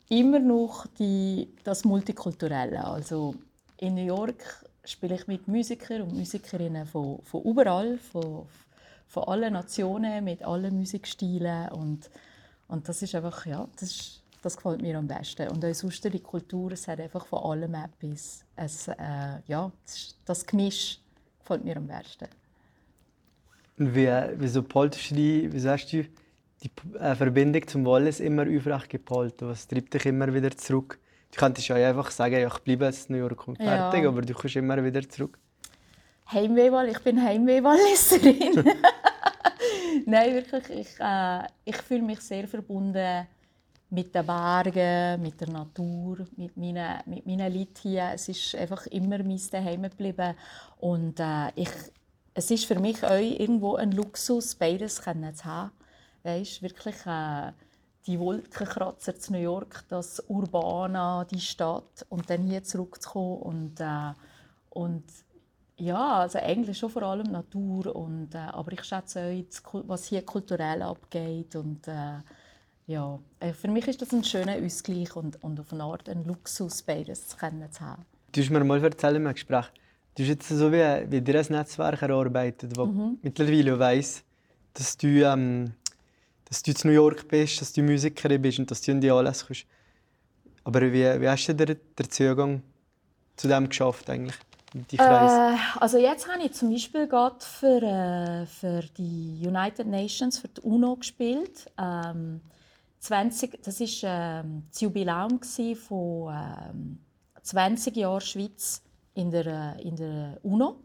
immer 0.09 0.39
noch 0.39 0.87
die, 0.97 1.47
das 1.63 1.85
Multikulturelle. 1.85 2.83
Also 2.83 3.35
in 3.77 3.93
New 3.93 4.05
York 4.05 4.65
spiele 4.83 5.13
ich 5.13 5.27
mit 5.27 5.47
Musikern 5.47 6.01
und 6.01 6.13
Musikerinnen 6.15 6.87
von, 6.87 7.21
von 7.21 7.43
überall, 7.43 7.99
von, 7.99 8.47
von 9.05 9.23
allen 9.25 9.53
Nationen, 9.53 10.23
mit 10.23 10.41
allen 10.43 10.75
Musikstilen 10.75 11.69
und, 11.69 12.09
und 12.67 12.89
das 12.89 13.03
ist 13.03 13.13
einfach, 13.13 13.45
ja, 13.45 13.67
das 13.75 13.91
ist 13.91 14.20
das 14.41 14.57
gefällt 14.57 14.81
mir 14.81 14.97
am 14.97 15.07
besten. 15.07 15.47
Und 15.49 15.63
auch 15.63 15.73
sonst 15.73 16.03
die 16.03 16.19
Kultur, 16.19 16.71
es 16.71 16.87
hat 16.87 16.99
einfach 16.99 17.25
von 17.25 17.39
allem 17.43 17.75
etwas. 17.75 18.43
Es, 18.55 18.87
äh, 18.87 18.95
ja, 19.47 19.71
das 20.25 20.45
Gemisch 20.45 20.99
gefällt 21.39 21.63
mir 21.63 21.77
am 21.77 21.87
besten. 21.87 22.27
Und 23.77 23.95
wie, 23.95 24.09
wieso 24.35 24.63
behaltest 24.63 25.11
du 25.11 25.15
die, 25.15 25.49
wieso 25.51 25.69
hast 25.69 25.91
du 25.91 26.03
die 26.63 26.71
äh, 26.99 27.15
Verbindung 27.15 27.67
zum 27.67 27.85
Wallis 27.85 28.19
immer 28.19 28.43
aufrecht 28.43 28.89
gehalten? 28.89 29.47
Was 29.47 29.67
treibt 29.67 29.93
dich 29.93 30.05
immer 30.05 30.33
wieder 30.33 30.51
zurück? 30.51 30.99
Du 31.31 31.39
könntest 31.39 31.67
ja 31.67 31.75
einfach 31.75 32.11
sagen, 32.11 32.35
ja, 32.35 32.47
ich 32.47 32.59
bleibe 32.59 32.85
jetzt 32.85 33.09
in 33.09 33.15
New 33.15 33.21
York 33.21 33.47
und 33.47 33.57
fertig, 33.57 34.03
ja. 34.03 34.09
aber 34.09 34.21
du 34.21 34.33
kommst 34.33 34.55
immer 34.55 34.83
wieder 34.83 35.07
zurück. 35.07 35.39
Heimweh, 36.31 36.89
ich 36.89 36.99
bin 36.99 37.21
Heimweh-Walliserin. 37.21 38.63
Nein, 40.05 40.33
wirklich, 40.33 40.69
ich, 40.69 40.99
äh, 40.99 41.43
ich 41.65 41.77
fühle 41.77 42.01
mich 42.01 42.19
sehr 42.21 42.47
verbunden 42.47 43.27
mit 43.91 44.15
den 44.15 44.25
Bergen, 44.25 45.21
mit 45.21 45.39
der 45.39 45.49
Natur, 45.49 46.25
mit 46.37 46.55
meinen, 46.55 47.01
mit 47.05 47.25
meinen 47.25 47.53
Leuten 47.53 47.81
hier. 47.81 48.11
Es 48.13 48.29
ist 48.29 48.55
einfach 48.55 48.87
immer 48.87 49.17
mein 49.19 49.37
Zuhause 49.37 49.79
geblieben. 49.81 50.35
Und 50.79 51.19
äh, 51.19 51.51
ich, 51.55 51.69
es 52.33 52.49
ist 52.51 52.65
für 52.65 52.79
mich 52.79 53.03
auch 53.03 53.11
irgendwo 53.11 53.75
ein 53.75 53.91
Luxus, 53.91 54.55
beides 54.55 54.95
zu 54.95 55.45
haben. 55.45 55.71
Weißt, 56.23 56.61
wirklich 56.61 57.05
äh, 57.05 57.51
die 58.07 58.17
Wolkenkratzer 58.17 59.19
zu 59.19 59.33
New 59.33 59.39
York, 59.39 59.83
das 59.89 60.23
Urbana, 60.27 61.25
die 61.25 61.39
Stadt 61.39 62.05
und 62.09 62.29
dann 62.29 62.43
hier 62.43 62.63
zurückzukommen 62.63 63.41
und, 63.41 63.81
äh, 63.81 64.13
und 64.69 65.03
ja, 65.77 66.19
also 66.19 66.39
eigentlich 66.39 66.77
schon 66.77 66.91
vor 66.91 67.03
allem 67.03 67.31
Natur 67.31 67.93
und, 67.95 68.35
äh, 68.35 68.37
aber 68.37 68.71
ich 68.71 68.83
schätze 68.83 69.43
auch, 69.63 69.83
was 69.87 70.05
hier 70.05 70.25
kulturell 70.25 70.81
abgeht 70.81 71.55
und 71.55 71.87
äh, 71.87 72.19
ja, 72.91 73.19
äh, 73.39 73.53
für 73.53 73.67
mich 73.67 73.87
ist 73.87 74.01
das 74.01 74.11
ein 74.11 74.23
schöner 74.23 74.55
Ausgleich 74.55 75.15
und, 75.15 75.41
und 75.43 75.59
auf 75.59 75.71
eine 75.71 75.83
Art 75.83 76.09
ein 76.09 76.25
Luxus, 76.25 76.81
beides 76.81 77.27
zu, 77.27 77.37
können 77.37 77.71
zu 77.71 77.81
haben. 77.81 78.05
Du 78.31 78.41
hast 78.41 78.49
mir 78.49 78.63
mal 78.63 78.83
erzählt 78.83 79.15
im 79.15 79.31
Gespräch, 79.33 79.65
du 80.15 80.23
hast 80.23 80.29
jetzt 80.29 80.49
so 80.49 80.71
wie, 80.71 81.11
wie 81.11 81.21
dir 81.21 81.39
ein 81.39 81.45
Netzwerk 81.49 82.01
erarbeitet, 82.01 82.77
das 82.77 82.87
mhm. 82.87 83.17
mittlerweile 83.21 83.79
weiss, 83.79 84.23
dass 84.73 84.97
du, 84.97 85.07
ähm, 85.07 85.73
dass 86.45 86.63
du 86.63 86.71
in 86.71 86.77
New 86.83 86.91
York 86.91 87.27
bist, 87.27 87.61
dass 87.61 87.73
du 87.73 87.81
Musikerin 87.81 88.41
bist 88.41 88.59
und 88.59 88.69
dass 88.69 88.81
du 88.81 88.91
in 88.91 89.01
die 89.01 89.11
Anlässe 89.11 89.45
kommst. 89.45 89.65
Aber 90.63 90.81
wie, 90.81 91.21
wie 91.21 91.27
hast 91.27 91.47
du 91.47 91.55
den, 91.55 91.77
den 91.97 92.09
Zugang 92.09 92.61
zu 93.35 93.47
dem 93.47 93.67
geschafft 93.67 94.09
eigentlich? 94.09 94.35
Äh, 94.97 95.55
also 95.79 95.97
jetzt 95.97 96.31
habe 96.31 96.43
ich 96.43 96.53
zum 96.53 96.71
Beispiel 96.71 97.07
gerade 97.07 97.35
für, 97.39 97.81
äh, 97.81 98.45
für 98.45 98.83
die 98.97 99.45
United 99.45 99.87
Nations, 99.87 100.39
für 100.39 100.47
die 100.47 100.61
UNO 100.61 100.95
gespielt. 100.95 101.69
Ähm, 101.77 102.39
20, 103.01 103.63
das 103.63 103.79
war 103.79 104.43
ähm, 104.43 104.63
das 104.69 104.81
Jubiläum 104.81 105.39
von 105.75 106.33
ähm, 106.33 106.99
20 107.41 107.95
Jahren 107.97 108.21
Schweiz 108.21 108.83
in 109.15 109.31
der, 109.31 109.47
äh, 109.77 109.81
in 109.81 109.95
der 109.95 110.37
UNO. 110.43 110.75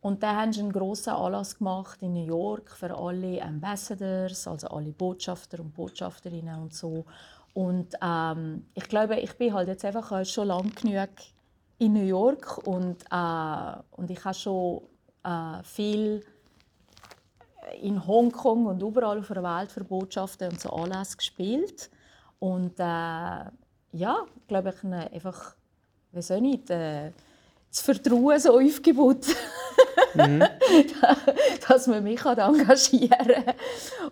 Und 0.00 0.22
da 0.22 0.34
haben 0.34 0.52
sie 0.52 0.60
einen 0.60 0.72
grossen 0.72 1.10
Anlass 1.10 1.58
gemacht 1.58 2.00
in 2.00 2.14
New 2.14 2.24
York 2.24 2.70
für 2.70 2.96
alle 2.96 3.42
Ambassadors, 3.42 4.48
also 4.48 4.68
alle 4.68 4.92
Botschafter 4.92 5.60
und 5.60 5.74
Botschafterinnen 5.74 6.58
und 6.62 6.72
so. 6.74 7.04
Und 7.52 7.94
ähm, 8.02 8.66
ich 8.74 8.88
glaube, 8.88 9.16
ich 9.20 9.36
bin 9.36 9.52
halt 9.52 9.68
jetzt 9.68 9.84
einfach 9.84 10.24
schon 10.24 10.48
lang 10.48 10.74
genug 10.74 11.10
in 11.78 11.92
New 11.92 12.04
York 12.04 12.66
und, 12.66 13.04
äh, 13.10 13.76
und 13.90 14.10
ich 14.10 14.24
habe 14.24 14.34
schon 14.34 14.82
äh, 15.22 15.62
viel 15.64 16.24
in 17.80 18.06
Hongkong 18.06 18.66
und 18.66 18.82
überall 18.82 19.18
auf 19.18 19.28
der 19.28 19.42
Welt 19.42 19.72
für 19.72 19.84
Botschaften 19.84 20.50
und 20.50 20.60
so 20.60 20.70
Anlässe 20.70 21.16
gespielt. 21.16 21.90
Und 22.38 22.78
äh, 22.78 23.44
ja, 23.92 24.26
glaube 24.46 24.74
ich, 24.74 24.84
einfach, 24.84 25.56
wie 26.12 26.22
soll 26.22 26.44
ich, 26.44 26.70
äh, 26.70 27.12
das 27.70 27.80
Vertrauen 27.80 28.38
so 28.38 28.58
aufgebaut, 28.58 29.26
mhm. 30.14 30.44
dass 31.68 31.86
man 31.86 32.04
mich 32.04 32.24
engagieren 32.24 33.10
kann. 33.10 33.54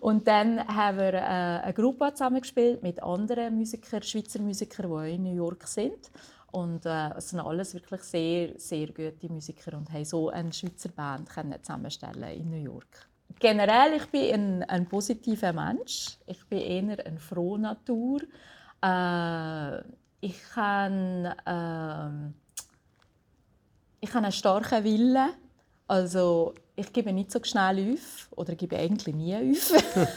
Und 0.00 0.26
dann 0.26 0.66
haben 0.66 0.98
wir 0.98 1.14
äh, 1.14 1.62
eine 1.62 1.72
Gruppe 1.72 2.12
zusammengespielt 2.12 2.82
mit 2.82 3.02
anderen 3.02 3.56
Musikern, 3.56 4.02
Schweizer 4.02 4.40
Musikern, 4.40 4.90
die 4.90 5.14
in 5.14 5.22
New 5.22 5.34
York 5.34 5.66
sind. 5.66 6.10
Und 6.52 6.86
äh, 6.86 7.10
es 7.16 7.30
sind 7.30 7.40
alles 7.40 7.74
wirklich 7.74 8.02
sehr, 8.02 8.52
sehr 8.58 8.86
gute 8.88 9.28
Musiker 9.28 9.76
und 9.76 9.90
haben 9.92 10.04
so 10.04 10.28
eine 10.28 10.52
Schweizer 10.52 10.90
Band 10.90 11.28
können 11.28 11.56
zusammenstellen 11.62 12.38
in 12.38 12.50
New 12.50 12.62
York. 12.62 13.08
Generell, 13.38 13.94
ich 13.94 14.06
bin 14.06 14.32
ein, 14.32 14.62
ein 14.64 14.86
positiver 14.86 15.52
Mensch. 15.52 16.18
Ich 16.26 16.44
bin 16.46 16.58
eher 16.58 17.06
eine 17.06 17.20
frohe 17.20 17.58
Natur. 17.58 18.20
Äh, 18.82 19.78
ich 20.20 20.40
kann, 20.54 21.26
äh, 21.26 22.30
ich 24.00 24.10
habe 24.10 24.24
einen 24.24 24.32
starken 24.32 24.84
Willen. 24.84 25.30
Also 25.86 26.54
ich 26.76 26.92
gebe 26.92 27.12
nicht 27.12 27.30
so 27.30 27.42
schnell 27.42 27.92
auf 27.92 28.28
oder 28.32 28.54
gebe 28.54 28.76
eigentlich 28.78 29.14
nie 29.14 29.34
auf. 29.36 29.72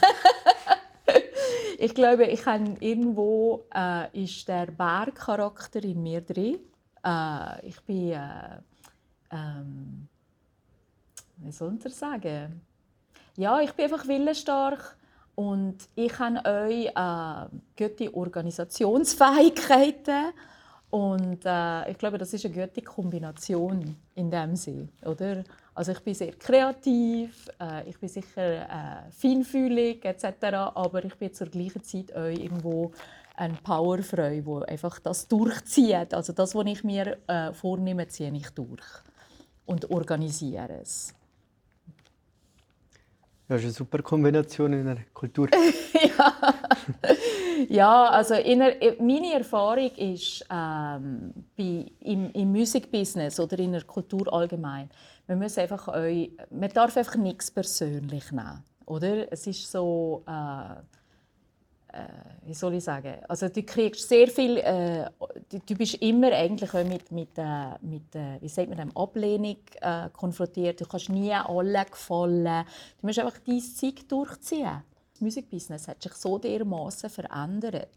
ich 1.78 1.94
glaube, 1.94 2.26
ich 2.26 2.46
habe 2.46 2.76
irgendwo 2.80 3.66
äh, 3.74 4.24
ist 4.24 4.48
der 4.48 4.66
Bergcharakter 4.66 5.82
in 5.84 6.02
mir 6.02 6.22
drin. 6.22 6.58
Äh, 7.04 7.66
ich 7.66 7.80
bin, 7.82 8.12
äh, 8.12 8.60
ähm, 9.30 10.08
wie 11.36 11.52
soll 11.52 11.78
ich 11.84 11.94
sagen? 11.94 12.67
Ja, 13.38 13.60
ich 13.60 13.72
bin 13.72 13.84
einfach 13.84 14.06
willensstark 14.08 14.96
und 15.36 15.76
ich 15.94 16.18
habe 16.18 16.44
euch 16.44 16.86
äh, 16.86 17.46
gute 17.78 18.12
Organisationsfähigkeiten 18.12 20.32
und 20.90 21.44
äh, 21.44 21.88
ich 21.88 21.98
glaube, 21.98 22.18
das 22.18 22.32
ist 22.32 22.44
eine 22.46 22.66
gute 22.66 22.82
Kombination 22.82 23.94
in 24.16 24.28
dem 24.28 24.56
Sinne, 24.56 24.88
oder? 25.04 25.44
Also 25.72 25.92
ich 25.92 26.00
bin 26.00 26.14
sehr 26.14 26.32
kreativ, 26.32 27.48
äh, 27.60 27.88
ich 27.88 28.00
bin 28.00 28.08
sicher 28.08 28.62
äh, 28.62 29.08
feinfühlig 29.12 30.04
etc., 30.04 30.26
aber 30.74 31.04
ich 31.04 31.14
bin 31.14 31.32
zur 31.32 31.46
gleichen 31.46 31.84
Zeit 31.84 32.12
auch 32.16 32.24
irgendwo 32.24 32.90
ein 33.36 33.56
Powerfreu, 33.62 34.40
wo 34.44 34.62
einfach 34.62 34.98
das 34.98 35.28
durchzieht. 35.28 36.12
Also 36.12 36.32
das, 36.32 36.56
was 36.56 36.66
ich 36.66 36.82
mir 36.82 37.18
äh, 37.28 37.52
vornehme, 37.52 38.08
ziehe 38.08 38.34
ich 38.34 38.50
durch 38.50 38.82
und 39.64 39.88
organisiere 39.92 40.80
es. 40.82 41.14
Ja, 43.48 43.56
das 43.56 43.60
ist 43.60 43.64
eine 43.64 43.72
super 43.72 44.02
Kombination 44.02 44.74
in 44.74 44.84
der 44.84 44.98
Kultur. 45.14 45.48
ja. 46.18 46.54
ja, 47.68 48.04
also 48.10 48.34
in 48.34 48.58
der, 48.58 48.76
meine 49.00 49.32
Erfahrung 49.32 49.90
ist 49.96 50.44
ähm, 50.50 51.32
bei, 51.56 51.86
im, 52.00 52.30
im 52.32 52.52
Musikbusiness 52.52 53.40
oder 53.40 53.58
in 53.58 53.72
der 53.72 53.84
Kultur 53.84 54.30
allgemein, 54.30 54.90
man 55.26 55.38
muss 55.38 55.56
einfach 55.56 55.88
euch, 55.88 56.30
man 56.50 56.68
darf 56.68 56.94
einfach 56.98 57.16
nichts 57.16 57.50
persönlich 57.50 58.30
nehmen, 58.32 58.62
oder? 58.84 59.32
Es 59.32 59.46
ist 59.46 59.70
so, 59.70 60.24
äh, 60.26 60.32
äh, 60.32 60.74
wie 62.44 62.54
soll 62.54 62.74
ich 62.74 62.84
sagen, 62.84 63.14
also 63.28 63.48
du 63.48 63.62
kriegst 63.62 64.08
sehr 64.08 64.28
viel, 64.28 64.58
äh, 64.58 65.06
du, 65.48 65.58
du, 65.58 65.74
bist 65.74 65.94
immer 65.94 66.32
eigentlich 66.32 66.72
mit, 66.72 67.10
mit, 67.10 67.36
äh, 67.36 67.78
mit 67.80 68.14
äh, 68.14 68.40
wie 68.40 68.48
sagt 68.48 68.68
man 68.68 68.78
dem, 68.78 68.96
Ablehnung 68.96 69.56
äh, 69.80 70.08
konfrontiert. 70.10 70.80
Du 70.80 70.86
kannst 70.86 71.08
nie 71.08 71.32
allen 71.32 71.86
gefallen. 71.90 72.64
Du 73.00 73.06
musst 73.06 73.18
einfach 73.18 73.38
dein 73.46 73.60
Zeug 73.60 74.08
durchziehen. 74.08 74.82
Das 75.12 75.20
Musikbusiness 75.20 75.88
hat 75.88 76.02
sich 76.02 76.12
so 76.12 76.38
dermaßen 76.38 77.10
verändert, 77.10 77.88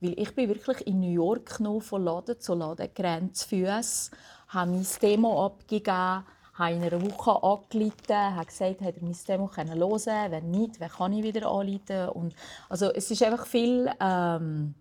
weil 0.00 0.18
ich 0.18 0.34
bin 0.34 0.48
wirklich 0.48 0.86
in 0.86 1.00
New 1.00 1.12
York 1.12 1.60
noch 1.60 1.80
von 1.80 2.02
Laden 2.02 2.40
zu 2.40 2.54
Laden 2.54 2.88
gerannt 2.94 3.36
zu 3.36 3.48
Füßen, 3.48 4.16
habe 4.48 4.70
mein 4.70 4.86
Demo 5.02 5.44
abgegeben 5.44 6.24
habe 6.60 6.74
in 6.74 6.82
einer 6.84 7.02
Woche 7.02 7.42
angerufen, 7.42 8.36
habe 8.36 8.46
gesagt, 8.46 8.80
hat 8.82 8.96
er 8.96 9.02
mein 9.02 9.16
Demo 9.26 9.50
hören 9.54 9.68
können. 9.68 10.30
Wenn 10.30 10.50
nicht, 10.50 10.78
wer 10.78 10.88
kann 10.88 11.12
ich 11.12 11.24
wieder 11.24 11.50
anrufen? 11.50 12.08
Und, 12.10 12.34
also 12.68 12.92
es 12.92 13.10
ist 13.10 13.22
einfach 13.22 13.46
viel 13.46 13.90
ähm, 14.00 14.74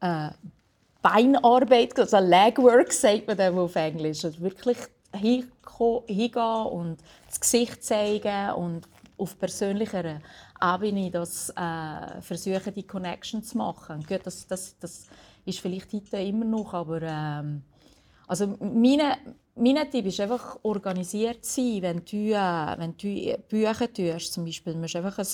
äh, 0.00 0.30
Beinarbeit, 1.02 1.98
also 1.98 2.18
Legwork 2.18 2.92
sagt 2.92 3.26
man 3.26 3.36
dann 3.36 3.58
auf 3.58 3.74
Englisch. 3.76 4.24
Also 4.24 4.40
wirklich 4.40 4.78
hingehen 5.12 6.66
und 6.70 6.98
das 7.26 7.40
Gesicht 7.40 7.84
zeigen 7.84 8.52
und 8.52 8.88
auf 9.18 9.38
persönlicher 9.38 10.20
Ebene 10.62 11.10
das 11.10 11.50
äh, 11.50 12.20
versuchen, 12.20 12.72
die 12.74 12.86
Connection 12.86 13.42
zu 13.42 13.58
machen. 13.58 14.04
Gut, 14.08 14.20
das, 14.24 14.46
das, 14.46 14.78
das 14.78 15.06
ist 15.44 15.60
vielleicht 15.60 15.92
heute 15.92 16.18
immer 16.18 16.44
noch, 16.44 16.72
aber 16.72 17.02
ähm, 17.02 17.62
also 18.32 18.56
meine, 18.60 19.18
mein 19.56 19.90
Tipp 19.90 20.06
ist 20.06 20.18
einfach 20.20 20.56
organisiert 20.62 21.44
sein, 21.44 21.82
wenn 21.82 22.02
du, 22.02 22.32
äh, 22.32 22.78
wenn 22.78 22.96
du 22.96 23.36
Bücher 23.46 23.92
tust, 23.92 24.32
zum 24.32 24.46
Beispiel, 24.46 24.72
du 24.72 24.78
musst 24.78 24.96
einfach 24.96 25.18
ein, 25.18 25.26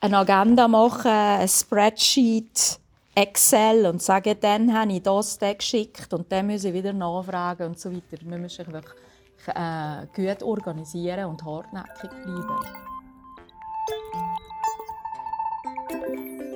eine 0.00 0.16
Agenda 0.16 0.66
machen, 0.66 1.10
ein 1.10 1.46
Spreadsheet, 1.46 2.80
Excel 3.14 3.84
und 3.84 4.00
sagen, 4.00 4.36
dann 4.40 4.72
habe 4.72 4.92
ich 4.92 5.02
das 5.02 5.38
geschickt 5.38 6.14
und 6.14 6.32
dann 6.32 6.46
muss 6.46 6.64
ich 6.64 6.72
wieder 6.72 6.94
nachfragen 6.94 7.66
und 7.66 7.78
so 7.78 7.92
weiter. 7.92 8.24
Man 8.24 8.40
muss 8.40 8.54
sich 8.54 8.66
wirklich 8.72 8.94
äh, 9.48 10.06
gut 10.16 10.42
organisieren 10.42 11.26
und 11.26 11.44
hartnäckig 11.44 12.10
bleiben. 12.24 12.58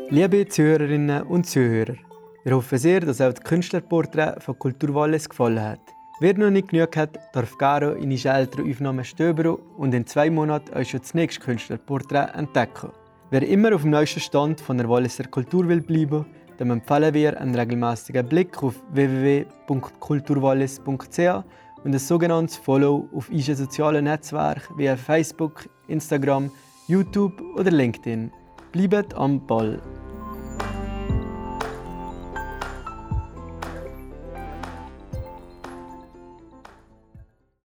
Liebe 0.08 0.48
Zuhörerinnen 0.48 1.24
und 1.24 1.44
Zuhörer, 1.44 1.96
wir 2.44 2.56
hoffen 2.56 2.78
sehr, 2.78 3.00
dass 3.00 3.22
euch 3.22 3.34
das 3.34 3.44
Künstlerporträt 3.44 4.40
von 4.40 4.58
Kultur 4.58 4.94
Wallis 4.94 5.28
gefallen 5.28 5.62
hat. 5.62 5.80
Wer 6.20 6.38
noch 6.38 6.50
nicht 6.50 6.68
genug 6.68 6.96
hat, 6.96 7.18
darf 7.32 7.58
gerne 7.58 7.90
in 7.92 8.10
die 8.10 8.24
älteren 8.24 8.70
Aufnahmen 8.70 9.04
stöbern 9.04 9.56
und 9.76 9.92
in 9.94 10.06
zwei 10.06 10.30
Monaten 10.30 10.76
euch 10.76 10.90
schon 10.90 11.00
das 11.00 11.14
nächste 11.14 11.40
Künstlerporträt 11.40 12.28
entdecken. 12.34 12.90
Wer 13.30 13.42
immer 13.48 13.74
auf 13.74 13.80
dem 13.80 13.90
neuesten 13.90 14.20
Stand 14.20 14.60
von 14.60 14.78
der 14.78 14.88
Walliser 14.88 15.24
Kultur 15.24 15.66
will 15.66 15.80
bleiben, 15.80 16.24
dem 16.60 16.70
empfehlen 16.70 17.14
wir 17.14 17.40
einen 17.40 17.54
regelmäßigen 17.54 18.28
Blick 18.28 18.62
auf 18.62 18.74
www.kulturwallis.ch 18.92 21.18
und 21.82 21.92
ein 21.92 21.98
sogenanntes 21.98 22.58
Follow 22.58 23.08
auf 23.14 23.30
unseren 23.30 23.56
sozialen 23.56 24.04
Netzwerken 24.04 24.78
wie 24.78 24.94
Facebook, 24.96 25.66
Instagram, 25.88 26.50
YouTube 26.88 27.42
oder 27.56 27.70
LinkedIn. 27.70 28.30
Bleibt 28.70 29.14
am 29.14 29.44
Ball! 29.46 29.80